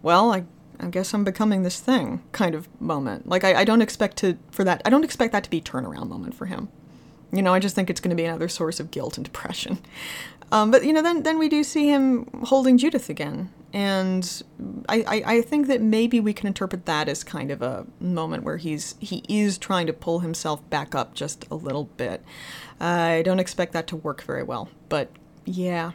[0.03, 0.45] Well, I
[0.79, 3.29] I guess I'm becoming this thing kind of moment.
[3.29, 6.11] Like I, I don't expect to for that I don't expect that to be turnaround
[6.11, 6.69] moment for him.
[7.33, 9.79] You know, I just think it's going to be another source of guilt and depression.
[10.51, 14.43] Um, but you know, then then we do see him holding Judith again, and
[14.89, 18.43] I, I, I think that maybe we can interpret that as kind of a moment
[18.43, 22.25] where he's he is trying to pull himself back up just a little bit.
[22.81, 25.11] I don't expect that to work very well, but
[25.45, 25.93] yeah,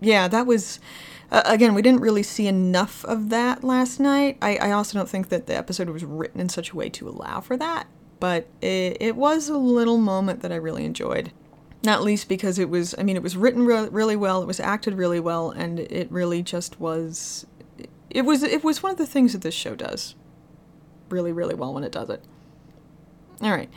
[0.00, 0.80] yeah, that was.
[1.30, 4.36] Uh, again, we didn't really see enough of that last night.
[4.42, 7.08] I, I also don't think that the episode was written in such a way to
[7.08, 7.86] allow for that,
[8.20, 11.32] but it, it was a little moment that I really enjoyed
[11.84, 14.60] not least because it was i mean it was written re- really well it was
[14.60, 17.46] acted really well and it really just was
[18.10, 20.14] it was it was one of the things that this show does
[21.10, 22.22] really really well when it does it.
[23.42, 23.70] All right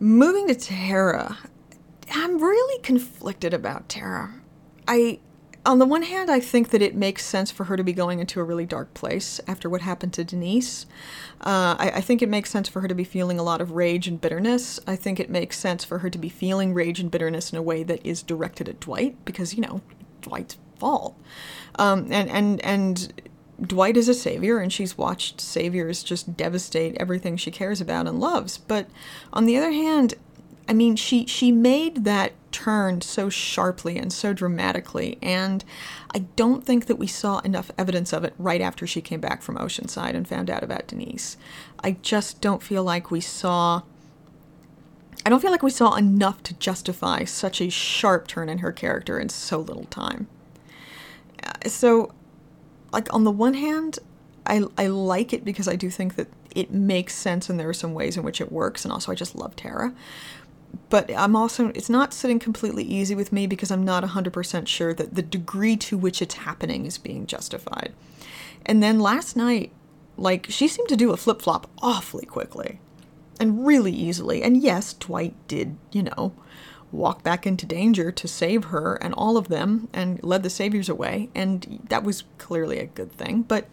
[0.00, 1.38] moving to tara
[2.12, 4.34] i'm really conflicted about tara.
[4.86, 5.18] I
[5.68, 8.20] on the one hand, I think that it makes sense for her to be going
[8.20, 10.86] into a really dark place after what happened to Denise.
[11.42, 13.72] Uh, I, I, think it makes sense for her to be feeling a lot of
[13.72, 14.80] rage and bitterness.
[14.86, 17.62] I think it makes sense for her to be feeling rage and bitterness in a
[17.62, 19.82] way that is directed at Dwight because, you know,
[20.22, 21.20] Dwight's fault.
[21.78, 27.36] Um, and, and, and Dwight is a savior, and she's watched saviors just devastate everything
[27.36, 28.56] she cares about and loves.
[28.56, 28.88] But
[29.34, 30.14] on the other hand,
[30.68, 35.64] I mean, she she made that turn so sharply and so dramatically, and
[36.14, 39.40] I don't think that we saw enough evidence of it right after she came back
[39.40, 41.38] from Oceanside and found out about Denise.
[41.82, 43.82] I just don't feel like we saw.
[45.24, 48.72] I don't feel like we saw enough to justify such a sharp turn in her
[48.72, 50.28] character in so little time.
[51.42, 52.12] Uh, so
[52.92, 53.98] like on the one hand,
[54.46, 57.74] I I like it because I do think that it makes sense and there are
[57.74, 59.92] some ways in which it works and also I just love Tara.
[60.90, 64.94] But I'm also it's not sitting completely easy with me because I'm not 100% sure
[64.94, 67.92] that the degree to which it's happening is being justified.
[68.64, 69.72] And then last night
[70.16, 72.80] like she seemed to do a flip-flop awfully quickly
[73.38, 74.42] and really easily.
[74.42, 76.32] And yes, Dwight did, you know,
[76.90, 80.88] walk back into danger to save her and all of them and led the saviors
[80.88, 83.66] away and that was clearly a good thing but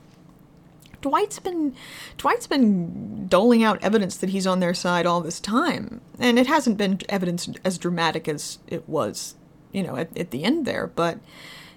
[1.05, 1.75] Dwight's been
[2.17, 6.47] Dwight's been doling out evidence that he's on their side all this time and it
[6.47, 9.35] hasn't been evidence as dramatic as it was
[9.71, 11.19] you know at, at the end there but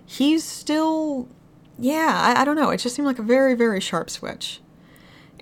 [0.07, 1.29] he's still
[1.79, 4.63] yeah I, I don't know it just seemed like a very very sharp switch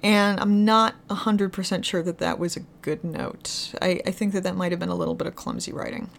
[0.03, 3.73] and I'm not 100% sure that that was a good note.
[3.81, 6.11] I, I think that that might have been a little bit of clumsy writing.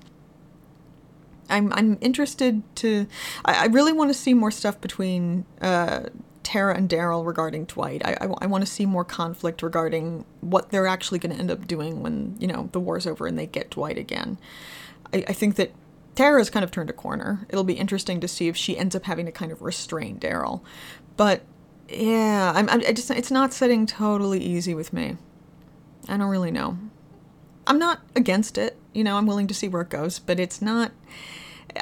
[1.47, 3.05] I'm, I'm interested to.
[3.45, 6.07] I, I really want to see more stuff between uh,
[6.47, 8.01] Tara and Daryl regarding Dwight.
[8.05, 11.51] I, I, I want to see more conflict regarding what they're actually going to end
[11.51, 14.37] up doing when, you know, the war's over and they get Dwight again.
[15.13, 15.73] I, I think that
[16.15, 17.45] Tara's kind of turned a corner.
[17.49, 20.61] It'll be interesting to see if she ends up having to kind of restrain Daryl.
[21.17, 21.41] But
[21.89, 25.17] yeah, I'm, I'm I just it's not sitting totally easy with me.
[26.07, 26.77] I don't really know.
[27.67, 28.77] I'm not against it.
[28.93, 30.93] You know, I'm willing to see where it goes, but it's not.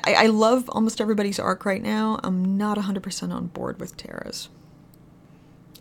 [0.04, 2.20] I, I love almost everybody's arc right now.
[2.24, 4.50] I'm not 100% on board with Tara's.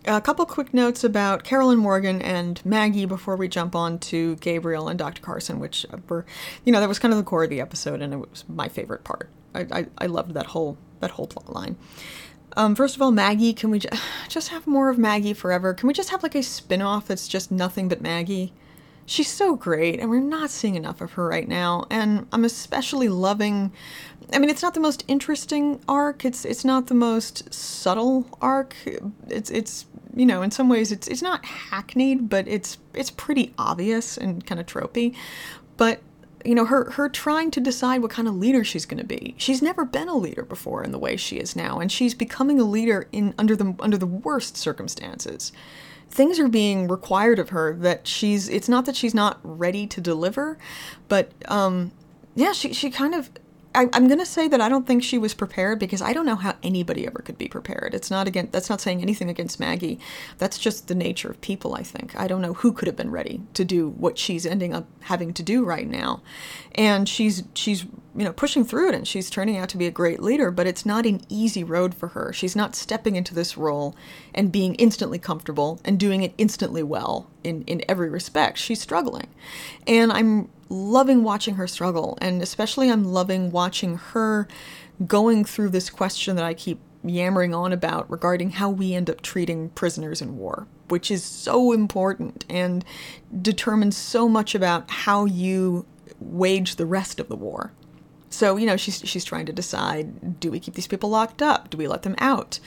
[0.07, 4.89] A couple quick notes about Carolyn Morgan and Maggie before we jump on to Gabriel
[4.89, 5.23] and Dr.
[5.23, 6.27] Carson, which were,
[6.65, 8.69] you know, that was kind of the core of the episode, and it was my
[8.69, 9.31] favorite part.
[9.55, 11.77] I, I, I loved that whole that whole plot line.
[12.57, 13.81] Um, first of all, Maggie, can we
[14.29, 15.73] just have more of Maggie forever?
[15.73, 18.53] Can we just have like a spin off that's just nothing but Maggie?
[19.07, 21.87] She's so great, and we're not seeing enough of her right now.
[21.91, 23.73] And I'm especially loving.
[24.35, 26.25] I mean, it's not the most interesting arc.
[26.25, 28.75] It's it's not the most subtle arc.
[29.29, 33.55] It's it's you know in some ways it's it's not hackneyed, but it's it's pretty
[33.59, 35.15] obvious and kind of tropey.
[35.77, 36.01] But
[36.45, 39.35] you know her her trying to decide what kind of leader she's going to be.
[39.39, 42.59] She's never been a leader before in the way she is now, and she's becoming
[42.59, 45.53] a leader in under the under the worst circumstances.
[46.11, 48.49] Things are being required of her that she's.
[48.49, 50.59] It's not that she's not ready to deliver,
[51.09, 51.93] but um,
[52.35, 53.31] yeah, she she kind of
[53.75, 56.37] I, am gonna say that I don't think she was prepared because I don't know
[56.37, 57.95] how anybody ever could be prepared.
[57.95, 58.49] It's not again.
[58.53, 59.99] That's not saying anything against Maggie.
[60.39, 61.75] That's just the nature of people.
[61.75, 64.73] I think I don't know who could have been ready to do what she's ending
[64.73, 66.23] up having to do right now,
[66.75, 67.85] and she's she's
[68.17, 70.51] you know pushing through it and she's turning out to be a great leader.
[70.51, 72.33] But it's not an easy road for her.
[72.33, 73.97] She's not stepping into this role
[74.35, 78.59] and being instantly comfortable and doing it instantly well in in every respect.
[78.59, 79.29] She's struggling,
[79.87, 84.49] and I'm loving watching her struggle, and especially I'm loving watching her
[85.07, 89.21] going through this question that I keep yammering on about regarding how we end up
[89.21, 92.85] treating prisoners in war, which is so important and
[93.43, 95.85] determines so much about how you
[96.21, 97.73] wage the rest of the war.
[98.35, 101.71] So you know she's she's trying to decide: do we keep these people locked up?
[101.71, 102.59] Do we let them out?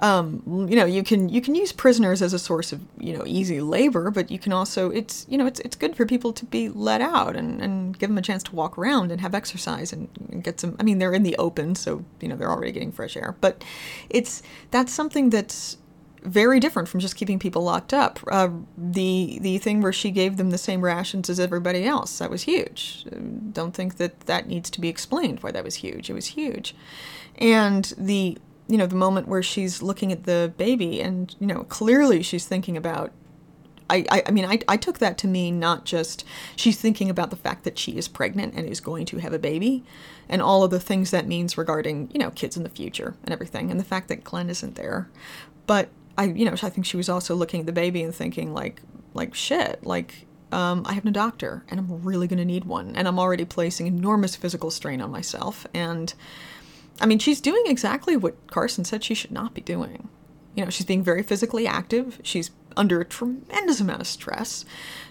[0.00, 3.24] Um, you know, you can you can use prisoners as a source of you know
[3.26, 6.44] easy labor, but you can also it's you know it's it's good for people to
[6.44, 9.92] be let out and, and give them a chance to walk around and have exercise
[9.92, 10.76] and, and get some.
[10.78, 13.64] I mean, they're in the open, so you know they're already getting fresh air, but
[14.10, 15.78] it's that's something that's
[16.24, 18.18] very different from just keeping people locked up.
[18.30, 22.30] Uh, the the thing where she gave them the same rations as everybody else that
[22.30, 23.06] was huge.
[23.52, 26.08] Don't think that that needs to be explained why that was huge.
[26.08, 26.74] It was huge,
[27.36, 31.64] and the you know the moment where she's looking at the baby and you know
[31.64, 33.12] clearly she's thinking about.
[33.90, 36.24] I, I, I mean, I, I took that to mean not just
[36.56, 39.38] she's thinking about the fact that she is pregnant and is going to have a
[39.38, 39.84] baby,
[40.26, 43.34] and all of the things that means regarding, you know, kids in the future and
[43.34, 45.10] everything, and the fact that Glenn isn't there.
[45.66, 48.54] But I, you know, I think she was also looking at the baby and thinking
[48.54, 48.82] like,
[49.14, 52.94] like shit, like um, I have no doctor and I'm really going to need one.
[52.94, 55.66] And I'm already placing enormous physical strain on myself.
[55.74, 56.14] And
[57.00, 60.08] I mean, she's doing exactly what Carson said she should not be doing.
[60.54, 62.20] You know, she's being very physically active.
[62.22, 64.64] She's under a tremendous amount of stress.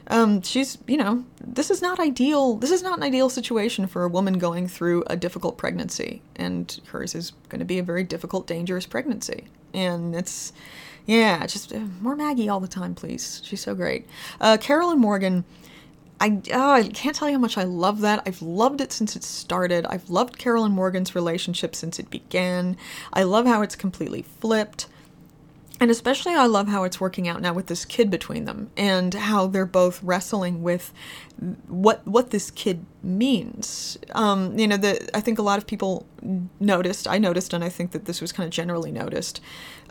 [0.07, 2.55] Um, she's, you know, this is not ideal.
[2.55, 6.21] This is not an ideal situation for a woman going through a difficult pregnancy.
[6.37, 9.47] And hers is going to be a very difficult, dangerous pregnancy.
[9.73, 10.53] And it's,
[11.05, 13.41] yeah, just uh, more Maggie all the time, please.
[13.43, 14.07] She's so great.
[14.39, 15.43] Uh, Carol and Morgan.
[16.21, 18.23] I, oh, I can't tell you how much I love that.
[18.25, 19.85] I've loved it since it started.
[19.87, 22.77] I've loved Carol and Morgan's relationship since it began.
[23.11, 24.87] I love how it's completely flipped.
[25.83, 29.13] And especially, I love how it's working out now with this kid between them, and
[29.13, 30.93] how they're both wrestling with
[31.67, 33.97] what what this kid means.
[34.13, 36.07] Um, you know, the I think a lot of people
[36.61, 37.05] noticed.
[37.05, 39.41] I noticed, and I think that this was kind of generally noticed.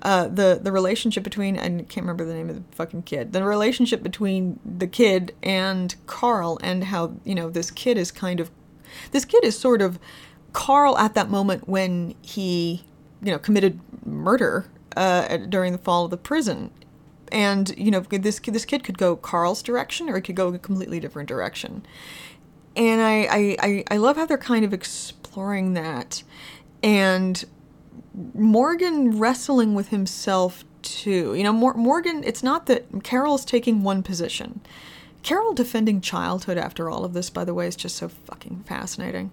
[0.00, 3.34] Uh, the the relationship between and I can't remember the name of the fucking kid.
[3.34, 8.40] The relationship between the kid and Carl, and how you know this kid is kind
[8.40, 8.50] of
[9.10, 9.98] this kid is sort of
[10.54, 12.82] Carl at that moment when he
[13.22, 16.70] you know committed murder uh, during the fall of the prison.
[17.30, 20.58] And you know, this this kid could go Carl's direction, or he could go a
[20.58, 21.86] completely different direction.
[22.76, 26.22] And I, I, I love how they're kind of exploring that,
[26.82, 27.44] and
[28.34, 31.34] Morgan wrestling with himself too.
[31.34, 32.22] You know, Mor- Morgan.
[32.24, 34.60] It's not that Carol's taking one position.
[35.22, 39.30] Carol defending childhood after all of this, by the way, is just so fucking fascinating.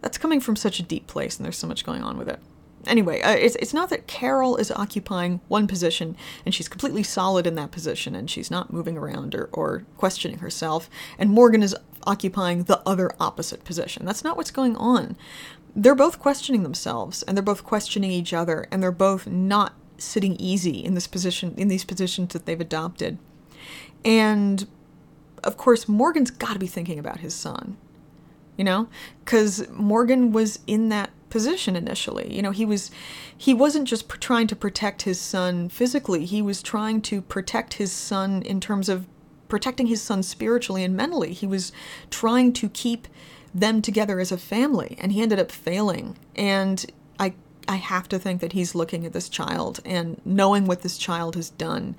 [0.00, 2.40] That's coming from such a deep place, and there's so much going on with it
[2.86, 7.46] anyway, uh, it's, it's not that Carol is occupying one position and she's completely solid
[7.46, 11.76] in that position and she's not moving around or, or questioning herself, and Morgan is
[12.06, 14.04] occupying the other opposite position.
[14.04, 15.16] That's not what's going on.
[15.74, 20.36] They're both questioning themselves and they're both questioning each other and they're both not sitting
[20.36, 23.18] easy in this position in these positions that they've adopted.
[24.04, 24.66] And
[25.42, 27.76] of course, Morgan's got to be thinking about his son.
[28.56, 28.88] You know,
[29.24, 32.32] cuz Morgan was in that position initially.
[32.32, 32.92] You know, he was
[33.36, 36.24] he wasn't just pr- trying to protect his son physically.
[36.24, 39.08] He was trying to protect his son in terms of
[39.48, 41.32] protecting his son spiritually and mentally.
[41.32, 41.72] He was
[42.08, 43.08] trying to keep
[43.52, 46.16] them together as a family, and he ended up failing.
[46.36, 46.86] And
[47.18, 47.34] I
[47.66, 51.34] I have to think that he's looking at this child and knowing what this child
[51.34, 51.96] has done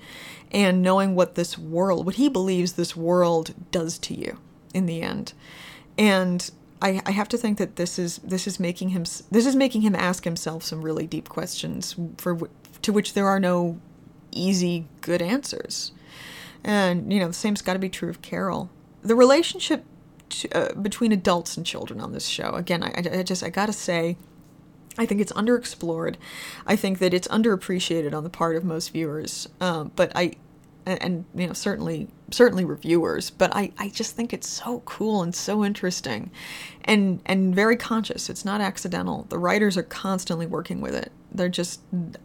[0.50, 4.38] and knowing what this world, what he believes this world does to you
[4.72, 5.34] in the end.
[5.98, 6.50] And
[6.82, 9.82] I, I have to think that this is this is making him this is making
[9.82, 12.38] him ask himself some really deep questions for
[12.82, 13.80] to which there are no
[14.32, 15.92] easy good answers.
[16.62, 18.70] And you know the same's got to be true of Carol.
[19.02, 19.84] The relationship
[20.28, 22.50] to, uh, between adults and children on this show.
[22.50, 24.16] Again, I, I just I gotta say,
[24.98, 26.16] I think it's underexplored.
[26.66, 29.48] I think that it's underappreciated on the part of most viewers.
[29.60, 30.32] Um, but I
[30.86, 35.34] and, you know certainly certainly reviewers but I, I just think it's so cool and
[35.34, 36.30] so interesting
[36.84, 38.30] and and very conscious.
[38.30, 39.26] It's not accidental.
[39.28, 41.12] The writers are constantly working with it.
[41.32, 41.80] They're just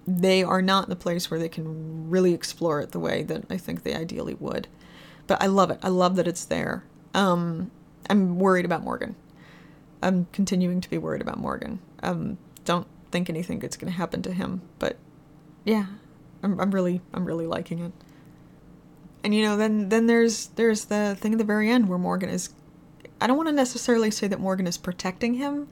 [0.08, 3.46] they are not in the place where they can really explore it the way that
[3.50, 4.68] i think they ideally would.
[5.28, 5.80] But i love it.
[5.82, 6.84] I love that it's there.
[7.14, 7.72] Um,
[8.10, 9.16] i'm worried about morgan.
[10.04, 11.80] I'm continuing to be worried about morgan.
[12.04, 14.98] Um, don't think anything good's going to happen to him but
[15.66, 15.86] yeah
[16.44, 17.92] I'm, I'm really i'm really liking it
[19.24, 22.30] and you know, then then there's there's the thing at the very end where Morgan
[22.30, 22.50] is
[23.20, 25.68] I don't want to necessarily say that Morgan is protecting him,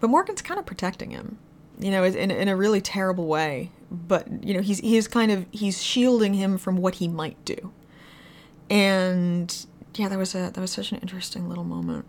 [0.00, 1.38] but Morgan's kind of protecting him.
[1.78, 5.46] You know, in in a really terrible way, but you know, he's he's kind of
[5.50, 7.72] he's shielding him from what he might do.
[8.70, 12.04] And yeah, that was a that was such an interesting little moment.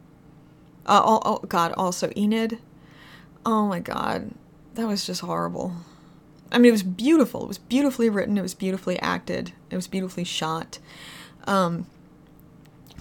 [0.86, 1.74] Uh, oh, oh God!
[1.78, 2.60] Also, Enid.
[3.44, 4.32] Oh my God,
[4.76, 5.74] that was just horrible.
[6.56, 7.44] I mean, it was beautiful.
[7.44, 8.38] It was beautifully written.
[8.38, 9.52] It was beautifully acted.
[9.70, 10.80] It was beautifully shot.
[11.46, 11.86] Um,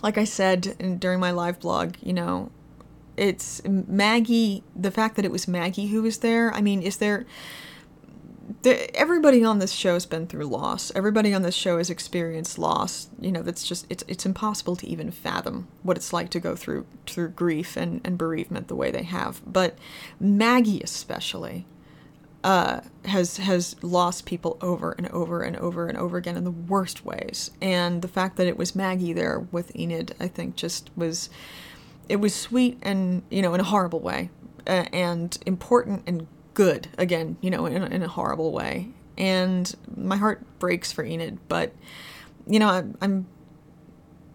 [0.02, 2.50] like I said in, during my live blog, you know,
[3.16, 4.64] it's Maggie.
[4.74, 6.52] The fact that it was Maggie who was there.
[6.52, 7.26] I mean, is there?
[8.62, 10.90] The, everybody on this show has been through loss.
[10.96, 13.08] Everybody on this show has experienced loss.
[13.20, 16.56] You know, that's just it's it's impossible to even fathom what it's like to go
[16.56, 19.40] through through grief and, and bereavement the way they have.
[19.46, 19.78] But
[20.18, 21.66] Maggie especially,
[22.44, 26.50] uh, has has lost people over and over and over and over again in the
[26.50, 27.50] worst ways.
[27.62, 31.30] And the fact that it was Maggie there with Enid, I think, just was
[32.06, 34.28] it was sweet and you know in a horrible way,
[34.66, 38.90] uh, and important and good again, you know, in a, in a horrible way.
[39.16, 41.72] And my heart breaks for Enid, but
[42.46, 43.26] you know, I, I'm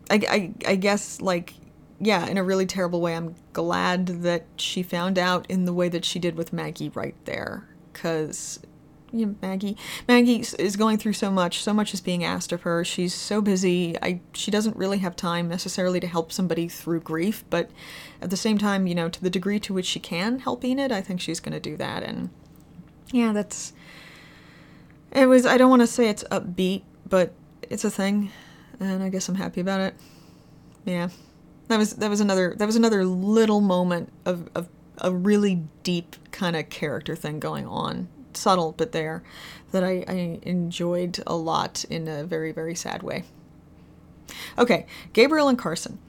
[0.10, 1.54] I, I, I guess like
[2.00, 5.90] yeah, in a really terrible way, I'm glad that she found out in the way
[5.90, 8.60] that she did with Maggie right there because
[9.12, 9.78] you know, Maggie.
[10.08, 11.64] Maggie is going through so much.
[11.64, 12.84] So much is being asked of her.
[12.84, 13.98] She's so busy.
[14.02, 17.44] I she doesn't really have time necessarily to help somebody through grief.
[17.50, 17.70] But
[18.22, 20.92] at the same time, you know, to the degree to which she can help Enid,
[20.92, 22.04] I think she's going to do that.
[22.04, 22.30] And
[23.12, 23.74] yeah, that's.
[25.12, 25.46] It was.
[25.46, 27.34] I don't want to say it's upbeat, but
[27.64, 28.32] it's a thing,
[28.80, 29.96] and I guess I'm happy about it.
[30.86, 31.10] Yeah,
[31.68, 34.70] that was that was another that was another little moment of of
[35.02, 39.24] a really deep kind of character thing going on subtle but there
[39.72, 43.24] that I, I enjoyed a lot in a very very sad way
[44.58, 46.00] okay gabriel and carson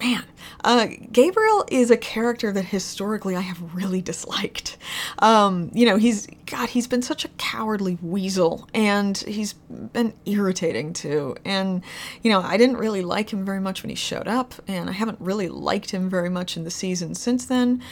[0.00, 0.24] man,
[0.64, 4.76] uh, Gabriel is a character that historically I have really disliked.
[5.18, 10.92] Um, you know, he's God, he's been such a cowardly weasel, and he's been irritating
[10.92, 11.36] too.
[11.44, 11.82] And
[12.22, 14.92] you know, I didn't really like him very much when he showed up, and I
[14.92, 17.82] haven't really liked him very much in the season since then.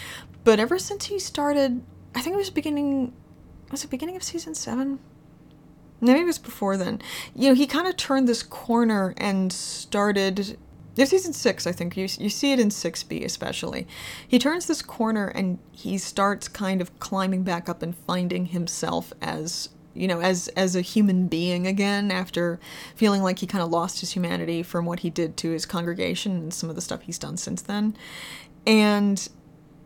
[0.47, 1.83] But ever since he started,
[2.15, 3.13] I think it was beginning
[3.73, 5.01] was it beginning of season seven?
[6.01, 7.03] Maybe it was before then.
[7.35, 10.57] You know, he kind of turned this corner and started.
[10.95, 11.97] Yeah, season six, I think.
[11.97, 13.89] You, you see it in 6B especially.
[14.29, 19.13] He turns this corner and he starts kind of climbing back up and finding himself
[19.21, 22.61] as you know as as a human being again after
[22.95, 26.37] feeling like he kind of lost his humanity from what he did to his congregation
[26.37, 27.97] and some of the stuff he's done since then
[28.65, 29.29] and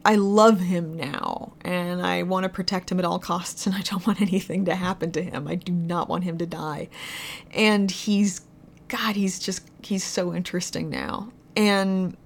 [0.05, 3.83] I love him now and I want to protect him at all costs and I
[3.83, 5.47] don't want anything to happen to him.
[5.47, 6.89] I do not want him to die.
[7.53, 8.41] And he's
[8.89, 11.33] god, he's just he's so interesting now.
[11.57, 12.17] And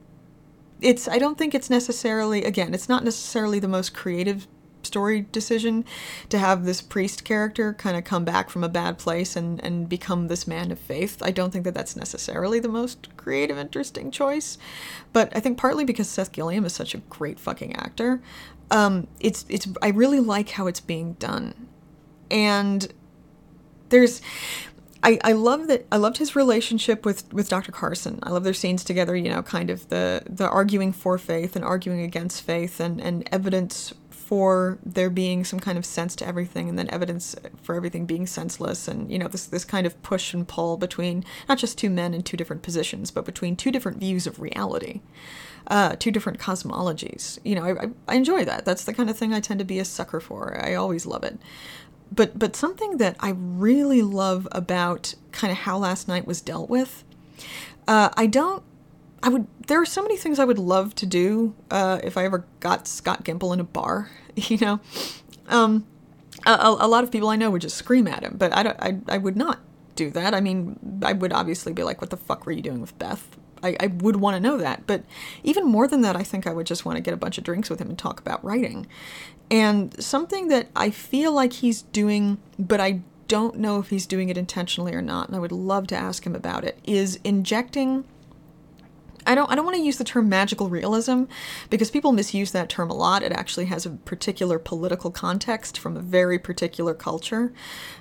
[0.80, 4.46] it's I don't think it's necessarily again, it's not necessarily the most creative
[4.94, 5.84] story decision
[6.28, 9.88] to have this priest character kind of come back from a bad place and, and
[9.88, 11.20] become this man of faith.
[11.20, 14.56] I don't think that that's necessarily the most creative, interesting choice,
[15.12, 18.22] but I think partly because Seth Gilliam is such a great fucking actor,
[18.70, 21.66] um, it's it's I really like how it's being done,
[22.30, 22.86] and
[23.88, 24.22] there's
[25.04, 27.72] I, I love that I loved his relationship with, with Dr.
[27.72, 28.20] Carson.
[28.22, 31.64] I love their scenes together, you know, kind of the the arguing for faith and
[31.64, 33.92] arguing against faith and, and evidence
[34.24, 38.26] for there being some kind of sense to everything and then evidence for everything being
[38.26, 41.90] senseless and you know this this kind of push and pull between not just two
[41.90, 45.00] men in two different positions but between two different views of reality
[45.68, 47.38] uh, two different cosmologies.
[47.42, 48.66] You know I, I enjoy that.
[48.66, 50.60] That's the kind of thing i tend to be a sucker for.
[50.62, 51.38] I always love it.
[52.12, 56.70] But but something that i really love about kind of how last night was dealt
[56.70, 57.02] with
[57.88, 58.62] uh, i don't
[59.24, 59.46] I would.
[59.66, 62.86] There are so many things I would love to do uh, if I ever got
[62.86, 64.10] Scott Gimple in a bar.
[64.36, 64.80] You know,
[65.46, 65.86] um,
[66.44, 68.98] a, a, lot of people I know would just scream at him, but I, I,
[69.06, 69.60] I would not
[69.94, 70.34] do that.
[70.34, 73.36] I mean, I would obviously be like, "What the fuck were you doing with Beth?"
[73.62, 74.88] I, I would want to know that.
[74.88, 75.04] But
[75.44, 77.44] even more than that, I think I would just want to get a bunch of
[77.44, 78.88] drinks with him and talk about writing.
[79.52, 84.28] And something that I feel like he's doing, but I don't know if he's doing
[84.28, 88.04] it intentionally or not, and I would love to ask him about it, is injecting
[89.26, 91.24] I don't I don't want to use the term magical realism
[91.70, 93.22] because people misuse that term a lot.
[93.22, 97.52] It actually has a particular political context from a very particular culture,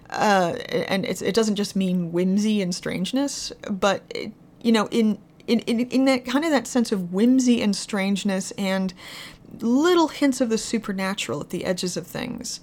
[0.10, 5.20] uh, and it doesn't just mean whimsy and strangeness, but it, you know in.
[5.46, 8.94] In, in, in that kind of that sense of whimsy and strangeness and
[9.60, 12.62] little hints of the supernatural at the edges of things.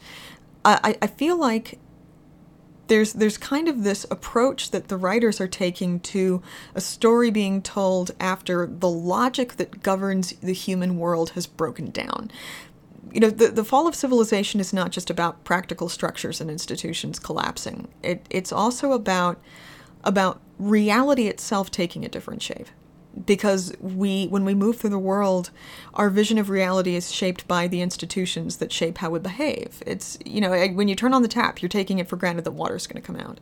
[0.64, 1.78] I, I feel like
[2.90, 6.42] there's there's kind of this approach that the writers are taking to
[6.74, 12.32] a story being told after the logic that governs the human world has broken down.
[13.12, 17.20] You know, the, the fall of civilization is not just about practical structures and institutions
[17.20, 17.86] collapsing.
[18.02, 19.40] It, it's also about
[20.02, 22.66] about reality itself taking a different shape
[23.26, 25.50] because we when we move through the world
[25.94, 29.82] our vision of reality is shaped by the institutions that shape how we behave.
[29.86, 32.52] It's you know when you turn on the tap you're taking it for granted that
[32.52, 33.40] water's going to come out.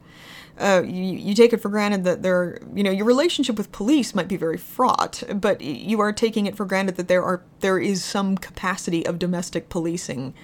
[0.59, 4.15] Uh, you, you take it for granted that there you know your relationship with police
[4.15, 7.79] might be very fraught but you are taking it for granted that there are there
[7.79, 10.35] is some capacity of domestic policing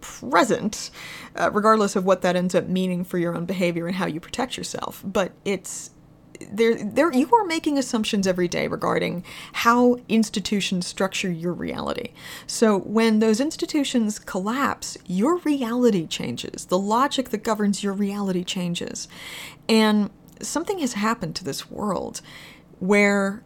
[0.00, 0.90] present
[1.36, 4.20] uh, regardless of what that ends up meaning for your own behavior and how you
[4.20, 5.02] protect yourself.
[5.04, 5.90] But it's
[6.50, 12.12] there there you are making assumptions every day regarding how institutions structure your reality.
[12.46, 16.66] So when those institutions collapse, your reality changes.
[16.66, 19.08] The logic that governs your reality changes.
[19.68, 20.10] And
[20.40, 22.20] something has happened to this world
[22.78, 23.42] where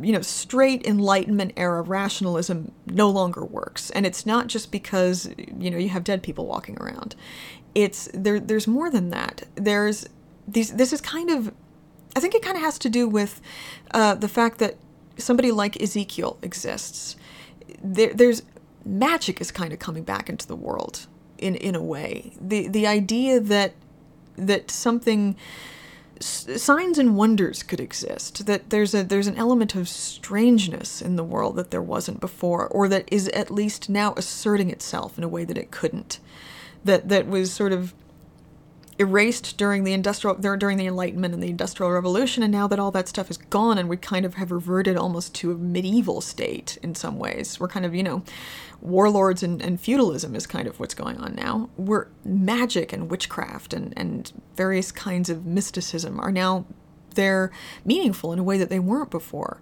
[0.00, 3.90] you know, straight Enlightenment era rationalism no longer works.
[3.90, 7.14] And it's not just because, you know, you have dead people walking around.
[7.74, 9.44] It's there there's more than that.
[9.54, 10.08] There's
[10.46, 11.52] these this is kind of
[12.16, 13.40] I think it kind of has to do with
[13.92, 14.76] uh, the fact that
[15.18, 17.16] somebody like Ezekiel exists.
[17.82, 18.42] There, there's
[18.84, 21.06] magic is kind of coming back into the world.
[21.38, 22.32] in in a way.
[22.40, 23.74] The the idea that
[24.36, 25.36] that something
[26.20, 31.24] signs and wonders could exist that there's a there's an element of strangeness in the
[31.24, 35.28] world that there wasn't before or that is at least now asserting itself in a
[35.28, 36.18] way that it couldn't
[36.84, 37.92] that that was sort of
[38.98, 42.90] erased during the industrial during the enlightenment and the industrial revolution and now that all
[42.90, 46.78] that stuff is gone and we kind of have reverted almost to a medieval state
[46.82, 48.22] in some ways we're kind of you know
[48.80, 51.68] warlords and, and feudalism is kind of what's going on now.
[51.76, 56.66] We're magic and witchcraft and and various kinds of mysticism are now
[57.14, 57.50] they're
[57.84, 59.60] meaningful in a way that they weren't before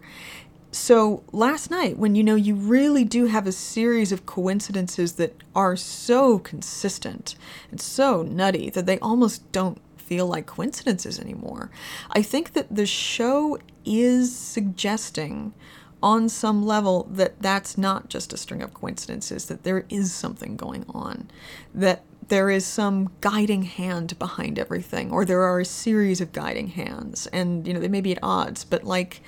[0.75, 5.41] so last night, when you know you really do have a series of coincidences that
[5.55, 7.37] are so consistent
[7.71, 11.71] and so nutty that they almost don't feel like coincidences anymore,
[12.11, 15.55] I think that the show is suggesting
[16.03, 20.57] on some level that that's not just a string of coincidences, that there is something
[20.57, 21.31] going on,
[21.73, 26.69] that there is some guiding hand behind everything, or there are a series of guiding
[26.69, 29.23] hands, and you know, they may be at odds, but like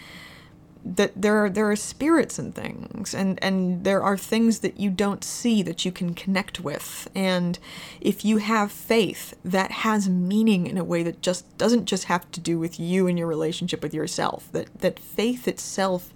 [0.94, 4.88] that there are there are spirits and things and and there are things that you
[4.88, 7.08] don't see that you can connect with.
[7.14, 7.58] And
[8.00, 12.30] if you have faith that has meaning in a way that just doesn't just have
[12.30, 16.14] to do with you and your relationship with yourself that that faith itself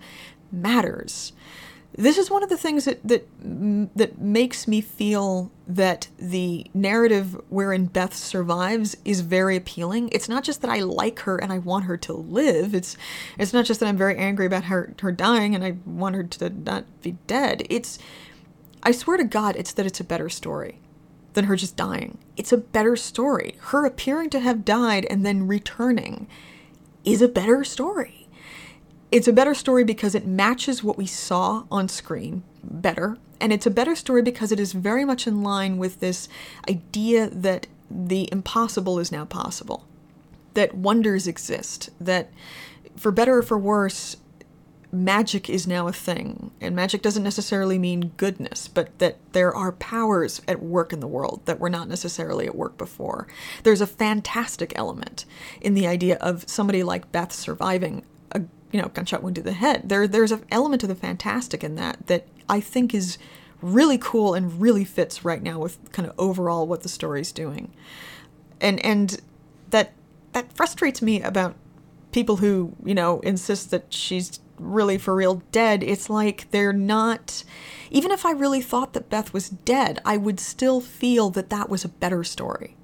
[0.53, 1.33] matters
[1.93, 3.27] this is one of the things that that
[3.97, 10.09] that makes me feel that the narrative wherein Beth survives is very appealing.
[10.13, 12.75] It's not just that I like her and I want her to live.
[12.75, 12.97] It's
[13.39, 16.25] it's not just that I'm very angry about her her dying and I want her
[16.25, 17.67] to not be dead.
[17.69, 17.99] It's
[18.83, 20.79] I swear to God, it's that it's a better story
[21.33, 22.19] than her just dying.
[22.37, 23.57] It's a better story.
[23.59, 26.29] Her appearing to have died and then returning
[27.05, 28.20] is a better story
[29.11, 33.19] it's a better story because it matches what we saw on screen better.
[33.41, 36.29] And it's a better story because it is very much in line with this
[36.69, 39.87] idea that the impossible is now possible,
[40.55, 42.31] that wonders exist, that
[42.97, 44.17] for better or for worse,
[44.93, 46.51] magic is now a thing.
[46.61, 51.07] And magic doesn't necessarily mean goodness, but that there are powers at work in the
[51.07, 53.27] world that were not necessarily at work before.
[53.63, 55.25] There's a fantastic element
[55.61, 58.05] in the idea of somebody like Beth surviving
[58.73, 59.89] you know, gunshot wound to the head.
[59.89, 63.19] There, there's an element of the fantastic in that that I think is
[63.63, 67.73] really cool and really fits right now with kind of overall what the story's doing.
[68.61, 69.21] And and
[69.71, 69.93] that
[70.33, 71.57] that frustrates me about
[72.13, 75.83] people who, you know, insist that she's really for real dead.
[75.83, 77.45] It's like they're not
[77.91, 81.69] even if I really thought that Beth was dead, I would still feel that that
[81.69, 82.77] was a better story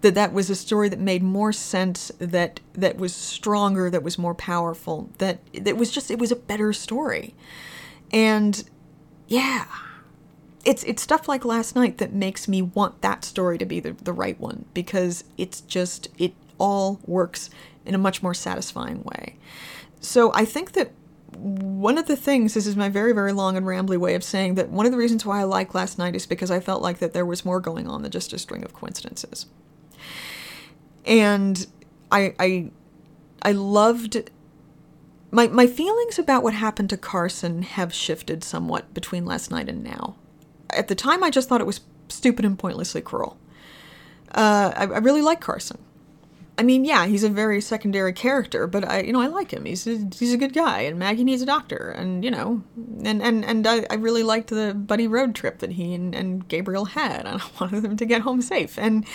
[0.00, 4.16] that that was a story that made more sense that that was stronger that was
[4.18, 7.34] more powerful that that was just it was a better story.
[8.12, 8.64] And
[9.26, 9.66] yeah.
[10.64, 13.92] It's it's stuff like last night that makes me want that story to be the,
[13.92, 17.48] the right one because it's just it all works
[17.86, 19.36] in a much more satisfying way.
[20.00, 20.92] So i think that
[21.36, 24.54] one of the things this is my very very long and rambly way of saying
[24.54, 26.98] that one of the reasons why i like last night is because i felt like
[26.98, 29.46] that there was more going on than just a string of coincidences
[31.04, 31.66] and
[32.10, 32.70] I I
[33.42, 34.30] I loved
[35.30, 39.82] my my feelings about what happened to Carson have shifted somewhat between last night and
[39.82, 40.16] now.
[40.70, 43.38] At the time, I just thought it was stupid and pointlessly cruel.
[44.32, 45.78] Uh, I, I really like Carson.
[46.58, 49.64] I mean, yeah, he's a very secondary character, but I, you know, I like him.
[49.64, 52.64] He's a, he's a good guy, and Maggie needs a doctor, and you know,
[53.04, 56.48] and and and I, I really liked the buddy road trip that he and, and
[56.48, 58.76] Gabriel had, and I wanted them to get home safe.
[58.76, 59.06] And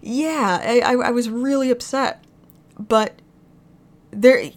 [0.00, 2.24] yeah, I, I, I was really upset,
[2.78, 3.20] but
[4.12, 4.50] there,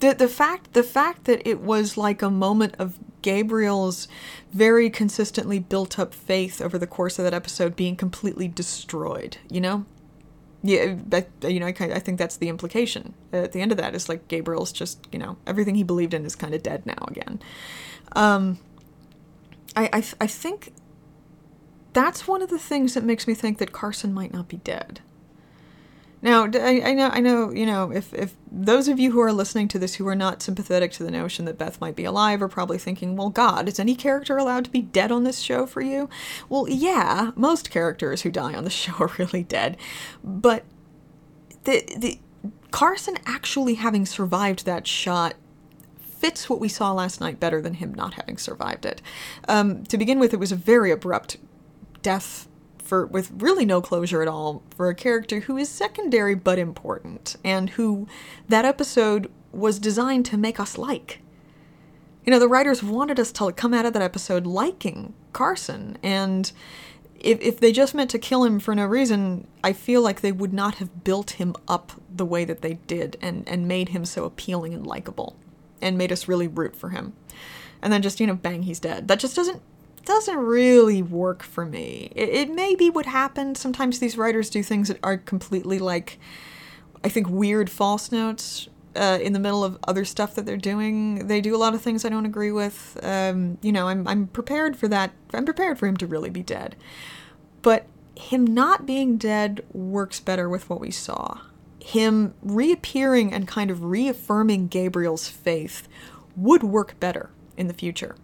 [0.00, 4.08] the the fact the fact that it was like a moment of Gabriel's
[4.52, 9.60] very consistently built up faith over the course of that episode being completely destroyed, you
[9.60, 9.86] know
[10.68, 13.94] yeah, but you know, I, I think that's the implication at the end of that
[13.94, 17.04] is like Gabriel's just you know everything he believed in is kind of dead now
[17.08, 17.40] again.
[18.12, 18.58] Um,
[19.74, 20.72] I, I I think
[21.92, 25.00] that's one of the things that makes me think that Carson might not be dead.
[26.22, 29.32] Now, I, I, know, I know, you know, if, if those of you who are
[29.32, 32.40] listening to this who are not sympathetic to the notion that Beth might be alive
[32.42, 35.66] are probably thinking, well, God, is any character allowed to be dead on this show
[35.66, 36.08] for you?
[36.48, 39.76] Well, yeah, most characters who die on the show are really dead.
[40.24, 40.64] But
[41.64, 42.18] the, the
[42.70, 45.34] Carson actually having survived that shot
[45.98, 49.02] fits what we saw last night better than him not having survived it.
[49.48, 51.36] Um, to begin with, it was a very abrupt
[52.02, 52.48] death
[52.86, 57.36] for with really no closure at all for a character who is secondary but important
[57.44, 58.06] and who
[58.48, 61.20] that episode was designed to make us like.
[62.24, 66.52] You know, the writers wanted us to come out of that episode liking Carson and
[67.20, 70.32] if, if they just meant to kill him for no reason, I feel like they
[70.32, 74.04] would not have built him up the way that they did and, and made him
[74.04, 75.36] so appealing and likable
[75.80, 77.14] and made us really root for him.
[77.82, 79.08] And then just, you know, bang, he's dead.
[79.08, 79.62] That just doesn't
[80.06, 82.10] doesn't really work for me.
[82.14, 83.58] It, it may be what happened.
[83.58, 86.18] Sometimes these writers do things that are completely like
[87.04, 91.26] I think weird false notes uh, in the middle of other stuff that they're doing.
[91.26, 92.98] They do a lot of things I don't agree with.
[93.02, 95.12] Um, you know, I'm I'm prepared for that.
[95.34, 96.76] I'm prepared for him to really be dead.
[97.62, 97.86] But
[98.16, 101.40] him not being dead works better with what we saw.
[101.80, 105.86] Him reappearing and kind of reaffirming Gabriel's faith
[106.34, 108.16] would work better in the future.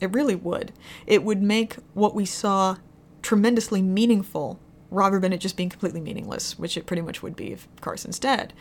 [0.00, 0.72] It really would.
[1.06, 2.76] It would make what we saw
[3.22, 7.52] tremendously meaningful rather than it just being completely meaningless, which it pretty much would be
[7.52, 8.52] if Carson's dead.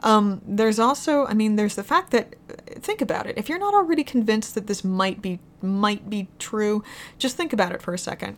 [0.00, 2.36] Um, there's also, I mean, there's the fact that
[2.80, 3.36] think about it.
[3.36, 6.84] If you're not already convinced that this might be might be true,
[7.18, 8.36] just think about it for a second.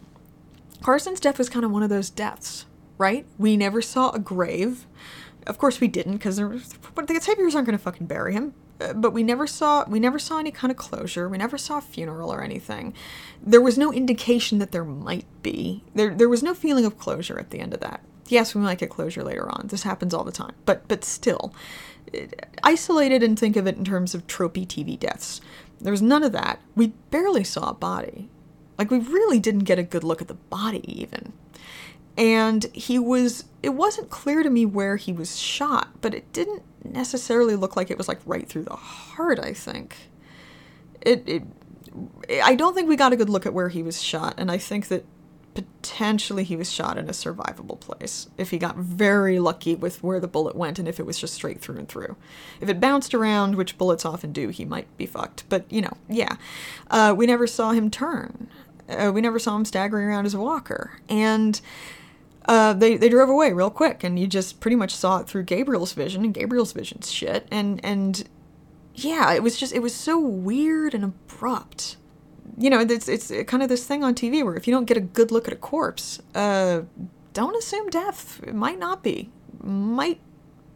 [0.82, 2.66] Carson's death was kind of one of those deaths,
[2.98, 3.26] right?
[3.38, 4.86] We never saw a grave.
[5.46, 8.54] Of course, we didn't because the Saviors aren't going to fucking bury him.
[8.78, 11.28] But we never saw we never saw any kind of closure.
[11.28, 12.94] We never saw a funeral or anything.
[13.42, 15.82] There was no indication that there might be.
[15.94, 18.00] There there was no feeling of closure at the end of that.
[18.28, 19.68] Yes, we might get closure later on.
[19.68, 20.54] This happens all the time.
[20.64, 21.54] But but still,
[22.62, 25.40] isolated and think of it in terms of tropey TV deaths.
[25.80, 26.60] There was none of that.
[26.74, 28.28] We barely saw a body.
[28.78, 31.32] Like we really didn't get a good look at the body even.
[32.16, 36.62] And he was it wasn't clear to me where he was shot, but it didn't
[36.84, 39.96] necessarily look like it was like right through the heart, I think.
[41.00, 41.42] It, it
[42.42, 44.58] I don't think we got a good look at where he was shot, and I
[44.58, 45.04] think that
[45.56, 50.20] potentially he was shot in a survivable place if he got very lucky with where
[50.20, 52.14] the bullet went and if it was just straight through and through.
[52.60, 55.44] If it bounced around, which bullets often do, he might be fucked.
[55.48, 56.36] But, you know, yeah.
[56.90, 58.48] Uh, we never saw him turn.
[58.86, 61.00] Uh, we never saw him staggering around as a walker.
[61.08, 61.58] And
[62.48, 65.44] uh, they, they drove away real quick, and you just pretty much saw it through
[65.44, 67.46] Gabriel's vision, and Gabriel's vision's shit.
[67.50, 68.28] And, and
[68.94, 71.96] yeah, it was just, it was so weird and abrupt
[72.58, 74.96] you know, it's it's kind of this thing on TV where if you don't get
[74.96, 76.82] a good look at a corpse, uh,
[77.32, 78.40] don't assume death.
[78.46, 79.30] It might not be,
[79.62, 80.20] might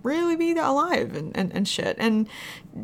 [0.02, 1.96] really be alive and, and, and shit.
[1.98, 2.28] And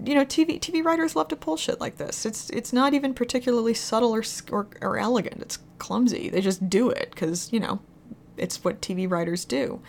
[0.05, 2.24] you know, TV TV writers love to pull shit like this.
[2.24, 5.43] It's it's not even particularly subtle or or, or elegant.
[5.43, 6.30] It's clumsy.
[6.30, 7.80] They just do it because you know
[8.37, 9.80] it's what TV writers do.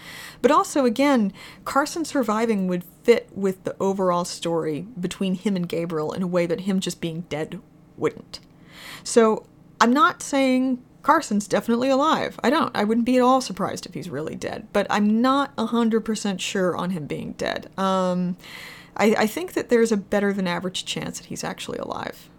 [0.41, 1.33] But also, again,
[1.65, 6.45] Carson surviving would fit with the overall story between him and Gabriel in a way
[6.45, 7.61] that him just being dead
[7.97, 8.39] wouldn't.
[9.03, 9.45] So
[9.79, 12.37] I'm not saying Carson's definitely alive.
[12.43, 12.75] I don't.
[12.75, 16.75] I wouldn't be at all surprised if he's really dead, but I'm not 100% sure
[16.75, 17.69] on him being dead.
[17.77, 18.35] Um,
[18.97, 22.29] I, I think that there's a better than average chance that he's actually alive.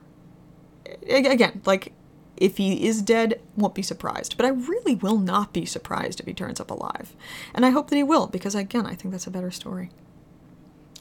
[1.08, 1.92] Again, like,
[2.40, 4.36] if he is dead, won't be surprised.
[4.36, 7.14] But I really will not be surprised if he turns up alive.
[7.54, 9.90] And I hope that he will, because again, I think that's a better story.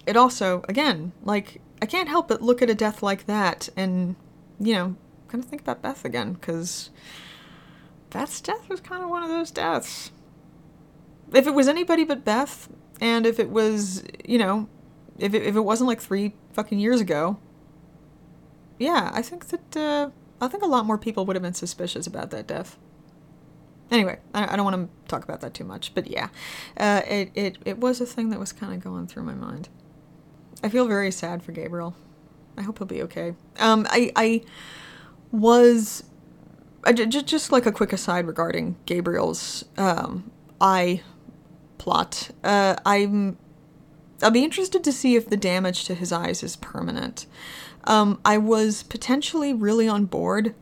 [0.05, 4.15] It also, again, like, I can't help but look at a death like that and,
[4.59, 4.95] you know,
[5.27, 6.89] kind of think about Beth again because
[8.09, 10.11] Beth's death was kind of one of those deaths.
[11.33, 12.69] If it was anybody but Beth,
[13.01, 14.69] and if it was, you know,
[15.17, 17.37] if it, if it wasn't like three fucking years ago,
[18.79, 20.09] yeah, I think that uh,
[20.39, 22.77] I think a lot more people would have been suspicious about that death.
[23.89, 26.29] Anyway, I, I don't want to talk about that too much, but yeah,
[26.77, 29.69] uh, it, it it was a thing that was kind of going through my mind.
[30.61, 31.95] I feel very sad for Gabriel.
[32.57, 33.35] I hope he'll be okay.
[33.59, 34.41] Um, I I
[35.31, 36.03] was
[36.83, 41.01] uh, just like a quick aside regarding Gabriel's um, eye
[41.77, 42.31] plot.
[42.43, 43.37] Uh, I'm
[44.21, 47.25] I'll be interested to see if the damage to his eyes is permanent.
[47.87, 50.53] Um, I was potentially really on board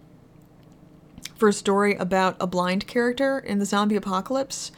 [1.36, 4.71] for a story about a blind character in the zombie apocalypse.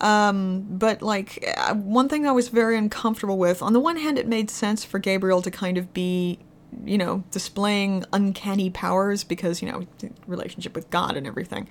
[0.00, 4.18] Um, but like uh, one thing I was very uncomfortable with, on the one hand,
[4.18, 6.40] it made sense for Gabriel to kind of be
[6.84, 9.86] you know, displaying uncanny powers because, you know,
[10.26, 11.68] relationship with God and everything.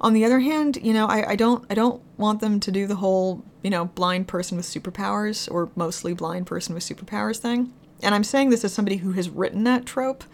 [0.00, 2.86] On the other hand, you know, I, I don't I don't want them to do
[2.86, 7.72] the whole, you know, blind person with superpowers or mostly blind person with superpowers thing.
[8.02, 10.24] And I'm saying this as somebody who has written that trope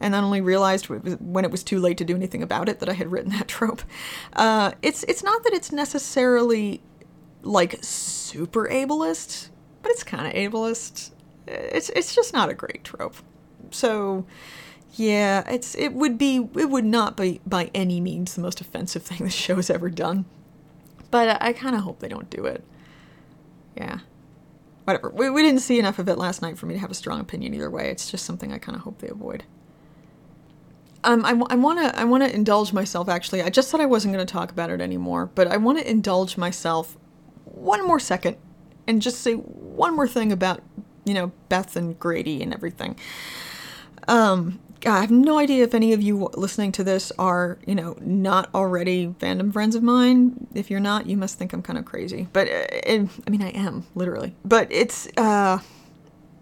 [0.00, 2.88] and then only realized when it was too late to do anything about it that
[2.88, 3.82] I had written that trope.
[4.34, 6.82] Uh, it's it's not that it's necessarily
[7.42, 9.48] like super ableist,
[9.82, 11.12] but it's kind of ableist.
[11.46, 13.16] It's it's just not a great trope
[13.70, 14.26] so
[14.94, 19.02] yeah, it's it would be it would not be by any means the most offensive
[19.02, 20.24] thing the show has ever done.
[21.10, 22.64] But I, I kind of hope they don't do it.
[23.76, 24.00] Yeah.
[24.86, 25.10] Whatever.
[25.10, 27.18] We, we didn't see enough of it last night for me to have a strong
[27.18, 27.90] opinion either way.
[27.90, 29.42] It's just something I kind of hope they avoid.
[31.02, 33.08] Um, I, I want to I want to indulge myself.
[33.08, 35.78] Actually, I just said I wasn't going to talk about it anymore, but I want
[35.78, 36.96] to indulge myself
[37.44, 38.36] one more second
[38.86, 40.62] and just say one more thing about
[41.04, 42.96] you know Beth and Grady and everything.
[44.06, 47.96] Um, I have no idea if any of you listening to this are, you know,
[48.00, 50.46] not already fandom friends of mine.
[50.54, 52.28] If you're not, you must think I'm kind of crazy.
[52.32, 54.34] But uh, it, I mean, I am literally.
[54.44, 55.58] But it's, uh,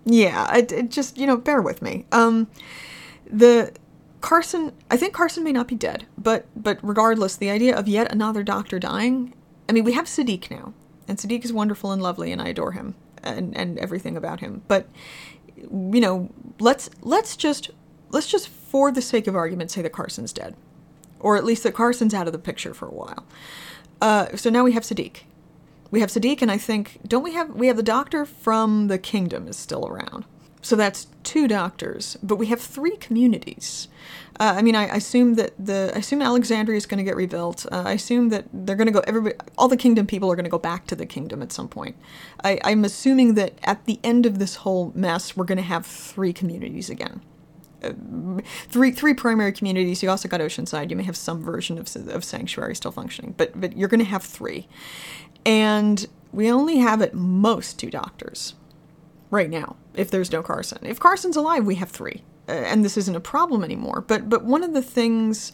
[0.05, 2.07] yeah, it, it just, you know, bear with me.
[2.13, 2.49] Um,
[3.31, 3.73] the
[4.21, 8.11] Carson, I think Carson may not be dead, but but regardless, the idea of yet
[8.11, 9.35] another doctor dying.
[9.69, 10.73] I mean, we have Siddiq now,
[11.07, 14.63] and Siddiq is wonderful and lovely, and I adore him and and everything about him.
[14.67, 14.89] But
[15.57, 17.71] you know, let's let's just
[18.15, 20.55] let's just for the sake of argument say that Carson's dead,
[21.21, 23.27] or at least that Carson's out of the picture for a while.
[24.01, 25.23] Uh, so now we have Siddiq.
[25.91, 28.99] We have Siddiq, and I think don't we have we have the doctor from the
[28.99, 30.25] kingdom is still around.
[30.63, 33.89] So that's two doctors, but we have three communities.
[34.41, 37.17] Uh, I mean, I, I, assume that the I assume Alexandria is going to get
[37.17, 37.67] rebuilt.
[37.71, 39.01] Uh, I assume that they're going to go.
[39.07, 41.69] Everybody, all the kingdom people are going to go back to the kingdom at some
[41.69, 41.97] point.
[42.43, 45.85] I, I'm assuming that at the end of this whole mess, we're going to have
[45.85, 47.21] three communities again.
[48.69, 50.03] Three three primary communities.
[50.03, 50.91] You also got Oceanside.
[50.91, 54.07] You may have some version of of Sanctuary still functioning, but but you're going to
[54.07, 54.69] have three,
[55.45, 58.55] and we only have at most two doctors
[59.31, 60.79] right now if there's no Carson.
[60.83, 62.23] If Carson's alive, we have three.
[62.49, 64.05] Uh, and this isn't a problem anymore.
[64.07, 65.53] But but one of the things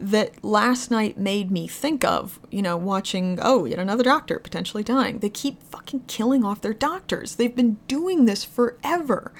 [0.00, 4.82] that last night made me think of, you know, watching, oh, yet another doctor potentially
[4.82, 5.18] dying.
[5.18, 7.36] They keep fucking killing off their doctors.
[7.36, 9.32] They've been doing this forever.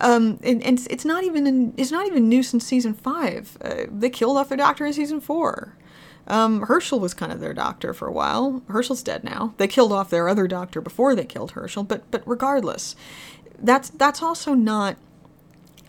[0.00, 3.56] Um, and, and it's not even in, it's not even new since season five.
[3.60, 5.76] Uh, they killed off their doctor in season four.
[6.26, 8.62] Um, Hershel was kind of their doctor for a while.
[8.68, 9.54] Hershel's dead now.
[9.58, 12.96] They killed off their other doctor before they killed Hershel, but but regardless,
[13.58, 14.96] that's that's also not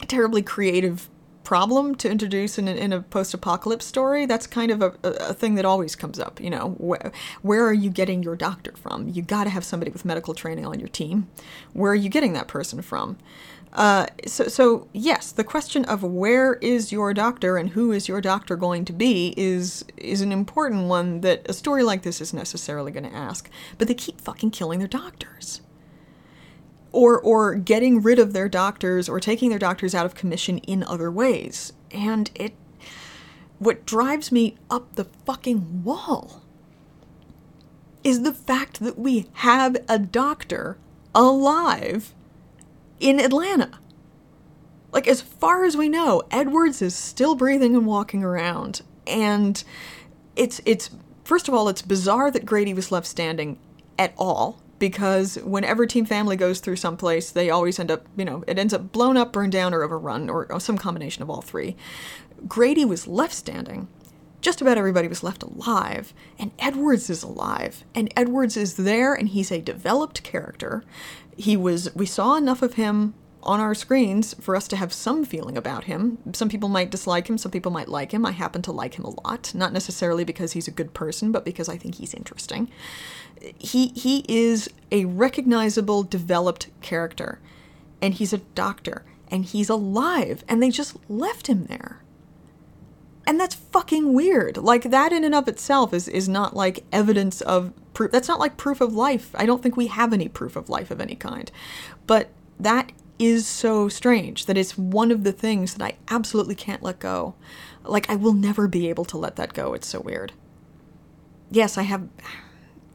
[0.01, 1.09] a terribly creative
[1.45, 5.53] problem to introduce in a, in a post-apocalypse story that's kind of a, a, thing
[5.53, 7.11] that always comes up you know where,
[7.43, 10.65] where are you getting your doctor from you got to have somebody with medical training
[10.65, 11.27] on your team
[11.71, 13.15] where are you getting that person from
[13.75, 18.21] uh, so, so yes, the question of where is your doctor and who is your
[18.21, 22.33] doctor going to be is is an important one that a story like this is
[22.33, 23.49] necessarily going to ask.
[23.77, 25.59] But they keep fucking killing their doctors,
[26.93, 30.81] or or getting rid of their doctors or taking their doctors out of commission in
[30.81, 31.73] other ways.
[31.91, 32.53] And it,
[33.59, 36.43] what drives me up the fucking wall
[38.05, 40.77] is the fact that we have a doctor
[41.13, 42.13] alive
[42.99, 43.79] in Atlanta.
[44.91, 48.81] Like, as far as we know, Edwards is still breathing and walking around.
[49.05, 49.61] And
[50.35, 50.89] it's, it's,
[51.23, 53.59] first of all, it's bizarre that Grady was left standing
[53.99, 58.43] at all because whenever Team Family goes through someplace, they always end up, you know,
[58.47, 61.41] it ends up blown up, burned down, or overrun, or, or, some combination of all
[61.41, 61.75] three.
[62.47, 63.87] Grady was left standing.
[64.41, 69.29] Just about everybody was left alive, and Edwards is alive, and Edwards is there, and
[69.29, 70.83] he's a developed character
[71.37, 73.13] he was we saw enough of him
[73.45, 76.17] on our screens for us to have some feeling about him.
[76.33, 78.25] Some people might dislike him, some people might like him.
[78.25, 81.45] I happen to like him a lot, not necessarily because he's a good person, but
[81.45, 82.69] because I think he's interesting.
[83.57, 87.39] He he is a recognizable developed character
[88.01, 92.01] and he's a doctor and he's alive and they just left him there.
[93.27, 94.57] And that's fucking weird.
[94.57, 98.11] Like that in and of itself is is not like evidence of proof.
[98.11, 99.31] That's not like proof of life.
[99.33, 101.51] I don't think we have any proof of life of any kind.
[102.05, 106.83] But that is so strange that it's one of the things that I absolutely can't
[106.83, 107.35] let go.
[107.83, 109.73] Like I will never be able to let that go.
[109.73, 110.33] It's so weird.
[111.49, 112.07] Yes, I have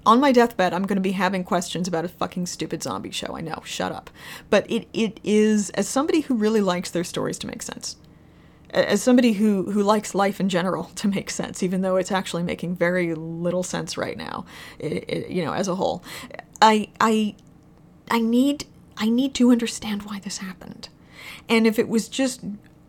[0.06, 3.36] on my deathbed, I'm going to be having questions about a fucking stupid zombie show.
[3.36, 4.10] I know, shut up.
[4.48, 7.96] But it, it is, as somebody who really likes their stories to make sense,
[8.72, 12.42] as somebody who who likes life in general to make sense, even though it's actually
[12.42, 14.44] making very little sense right now,
[14.78, 16.02] it, it, you know, as a whole,
[16.62, 17.34] I I
[18.10, 18.66] I need
[18.96, 20.88] I need to understand why this happened,
[21.48, 22.42] and if it was just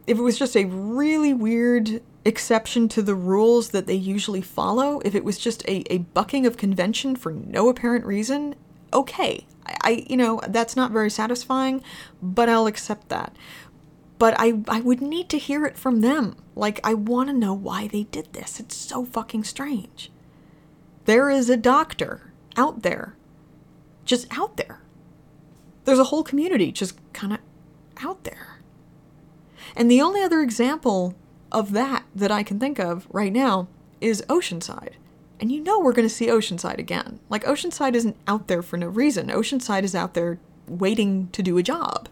[0.07, 4.99] if it was just a really weird exception to the rules that they usually follow,
[5.03, 8.55] if it was just a, a bucking of convention for no apparent reason,
[8.93, 9.45] okay.
[9.65, 11.83] I, I you know that's not very satisfying,
[12.21, 13.35] but I'll accept that
[14.21, 16.35] but I, I would need to hear it from them.
[16.55, 18.59] Like, I want to know why they did this.
[18.59, 20.11] It's so fucking strange.
[21.05, 23.15] There is a doctor out there,
[24.05, 24.83] just out there.
[25.85, 27.39] There's a whole community just kind of
[28.03, 28.59] out there.
[29.75, 31.15] And the only other example
[31.51, 33.69] of that that I can think of right now
[34.01, 34.93] is Oceanside.
[35.39, 37.19] And you know we're going to see Oceanside again.
[37.27, 39.29] Like, Oceanside isn't out there for no reason.
[39.29, 42.07] Oceanside is out there waiting to do a job.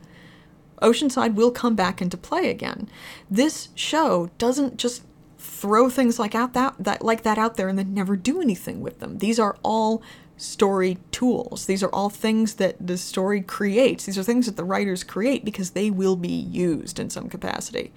[0.81, 2.89] Oceanside will come back into play again.
[3.29, 5.03] This show doesn't just
[5.37, 8.81] throw things like out that, that like that out there and then never do anything
[8.81, 9.17] with them.
[9.17, 10.01] These are all
[10.37, 11.65] story tools.
[11.65, 14.05] These are all things that the story creates.
[14.05, 17.91] These are things that the writers create because they will be used in some capacity.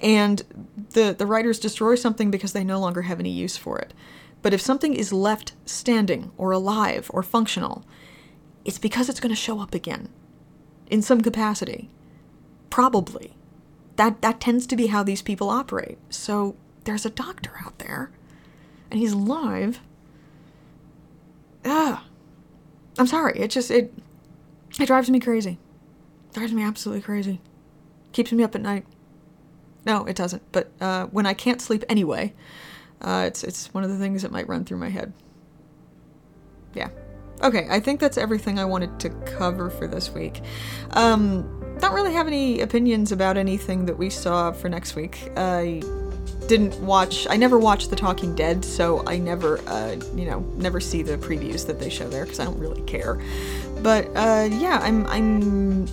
[0.00, 0.42] And
[0.90, 3.92] the, the writers destroy something because they no longer have any use for it.
[4.40, 7.84] But if something is left standing or alive or functional,
[8.64, 10.08] it's because it's going to show up again
[10.88, 11.90] in some capacity.
[12.74, 13.36] Probably.
[13.94, 15.98] That, that tends to be how these people operate.
[16.10, 18.10] So there's a doctor out there,
[18.90, 19.78] and he's alive
[21.64, 21.98] Ugh.
[22.98, 23.38] I'm sorry.
[23.38, 23.92] It just it
[24.78, 25.58] it drives me crazy.
[26.32, 27.40] drives me absolutely crazy.
[28.12, 28.86] Keeps me up at night.
[29.86, 30.42] No, it doesn't.
[30.52, 32.32] But uh, when I can't sleep anyway,
[33.00, 35.12] uh, it's it's one of the things that might run through my head.
[36.74, 36.90] Yeah.
[37.42, 40.40] Okay, I think that's everything I wanted to cover for this week.
[40.90, 45.30] Um, don't really have any opinions about anything that we saw for next week.
[45.36, 45.82] I
[46.46, 50.80] didn't watch I never watched The Talking Dead, so I never uh, you know, never
[50.80, 53.20] see the previews that they show there because I don't really care.
[53.82, 55.88] But uh, yeah, I'm I'm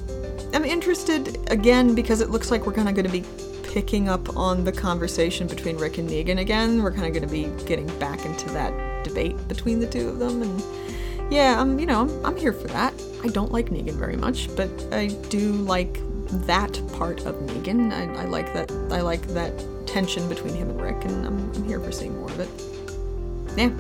[0.54, 3.26] I'm interested again because it looks like we're kind of going to be
[3.64, 6.84] picking up on the conversation between Rick and Negan again.
[6.84, 10.20] We're kind of going to be getting back into that debate between the two of
[10.20, 10.64] them and
[11.32, 12.94] yeah, I'm you know, I'm, I'm here for that.
[13.24, 16.00] I don't like Negan very much, but I do like
[16.48, 17.92] that part of Negan.
[17.92, 19.54] I, I like that I like that
[19.86, 22.50] tension between him and Rick, and I'm, I'm here for seeing more of it.
[23.58, 23.72] Yeah,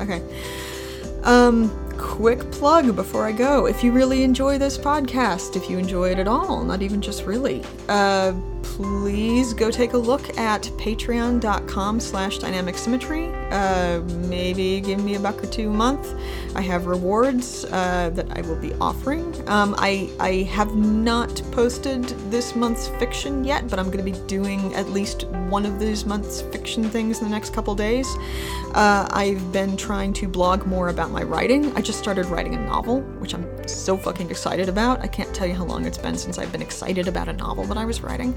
[0.00, 0.22] okay.
[1.24, 3.66] Um, quick plug before I go.
[3.66, 7.24] If you really enjoy this podcast, if you enjoy it at all, not even just
[7.24, 8.32] really, uh,
[8.76, 13.32] please go take a look at patreon.com slash dynamic symmetry.
[13.50, 16.14] Uh, maybe give me a buck or two a month.
[16.54, 19.32] I have rewards uh, that I will be offering.
[19.48, 24.18] Um, I, I have not posted this month's fiction yet, but I'm going to be
[24.26, 28.14] doing at least one of these month's fiction things in the next couple days.
[28.74, 31.74] Uh, I've been trying to blog more about my writing.
[31.76, 35.00] I just started writing a novel, which I'm so fucking excited about.
[35.00, 37.64] I can't tell you how long it's been since I've been excited about a novel
[37.64, 38.34] that I was writing.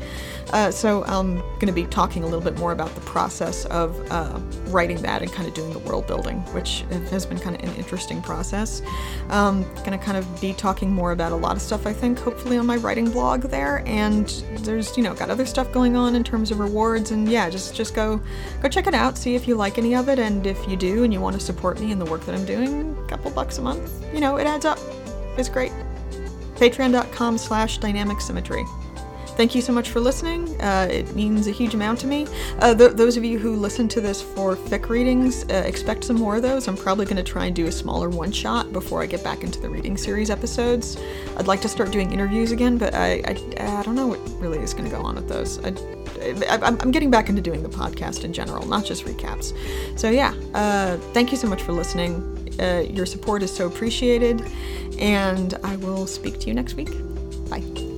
[0.52, 4.00] Uh, so I'm going to be talking a little bit more about the process of
[4.12, 7.64] uh, writing that and kind of doing the world building, which has been kind of
[7.70, 8.82] an interesting process.
[9.30, 12.20] Um, going to kind of be talking more about a lot of stuff, I think,
[12.20, 13.84] hopefully on my writing blog there.
[13.86, 14.28] And
[14.60, 17.12] there's, you know, got other stuff going on in terms of rewards.
[17.12, 18.22] And yeah, just just go
[18.62, 21.04] go check it out, see if you like any of it, and if you do
[21.04, 23.58] and you want to support me in the work that I'm doing, a couple bucks
[23.58, 24.80] a month, you know, it adds up.
[25.40, 25.72] It's great.
[26.56, 28.66] Patreon.com slash dynamic symmetry.
[29.40, 30.60] Thank you so much for listening.
[30.62, 32.28] Uh, it means a huge amount to me.
[32.60, 36.18] Uh, th- those of you who listen to this for fic readings, uh, expect some
[36.18, 36.68] more of those.
[36.68, 39.46] I'm probably going to try and do a smaller one shot before I get back
[39.46, 40.98] into the reading series episodes.
[41.38, 44.60] I'd like to start doing interviews again, but I, I, I don't know what really
[44.60, 45.58] is going to go on with those.
[45.64, 49.54] I, am getting back into doing the podcast in general, not just recaps.
[49.98, 52.36] So, yeah, uh, thank you so much for listening.
[52.60, 54.42] Uh, your support is so appreciated,
[55.00, 56.90] and I will speak to you next week.
[57.50, 57.89] Bye.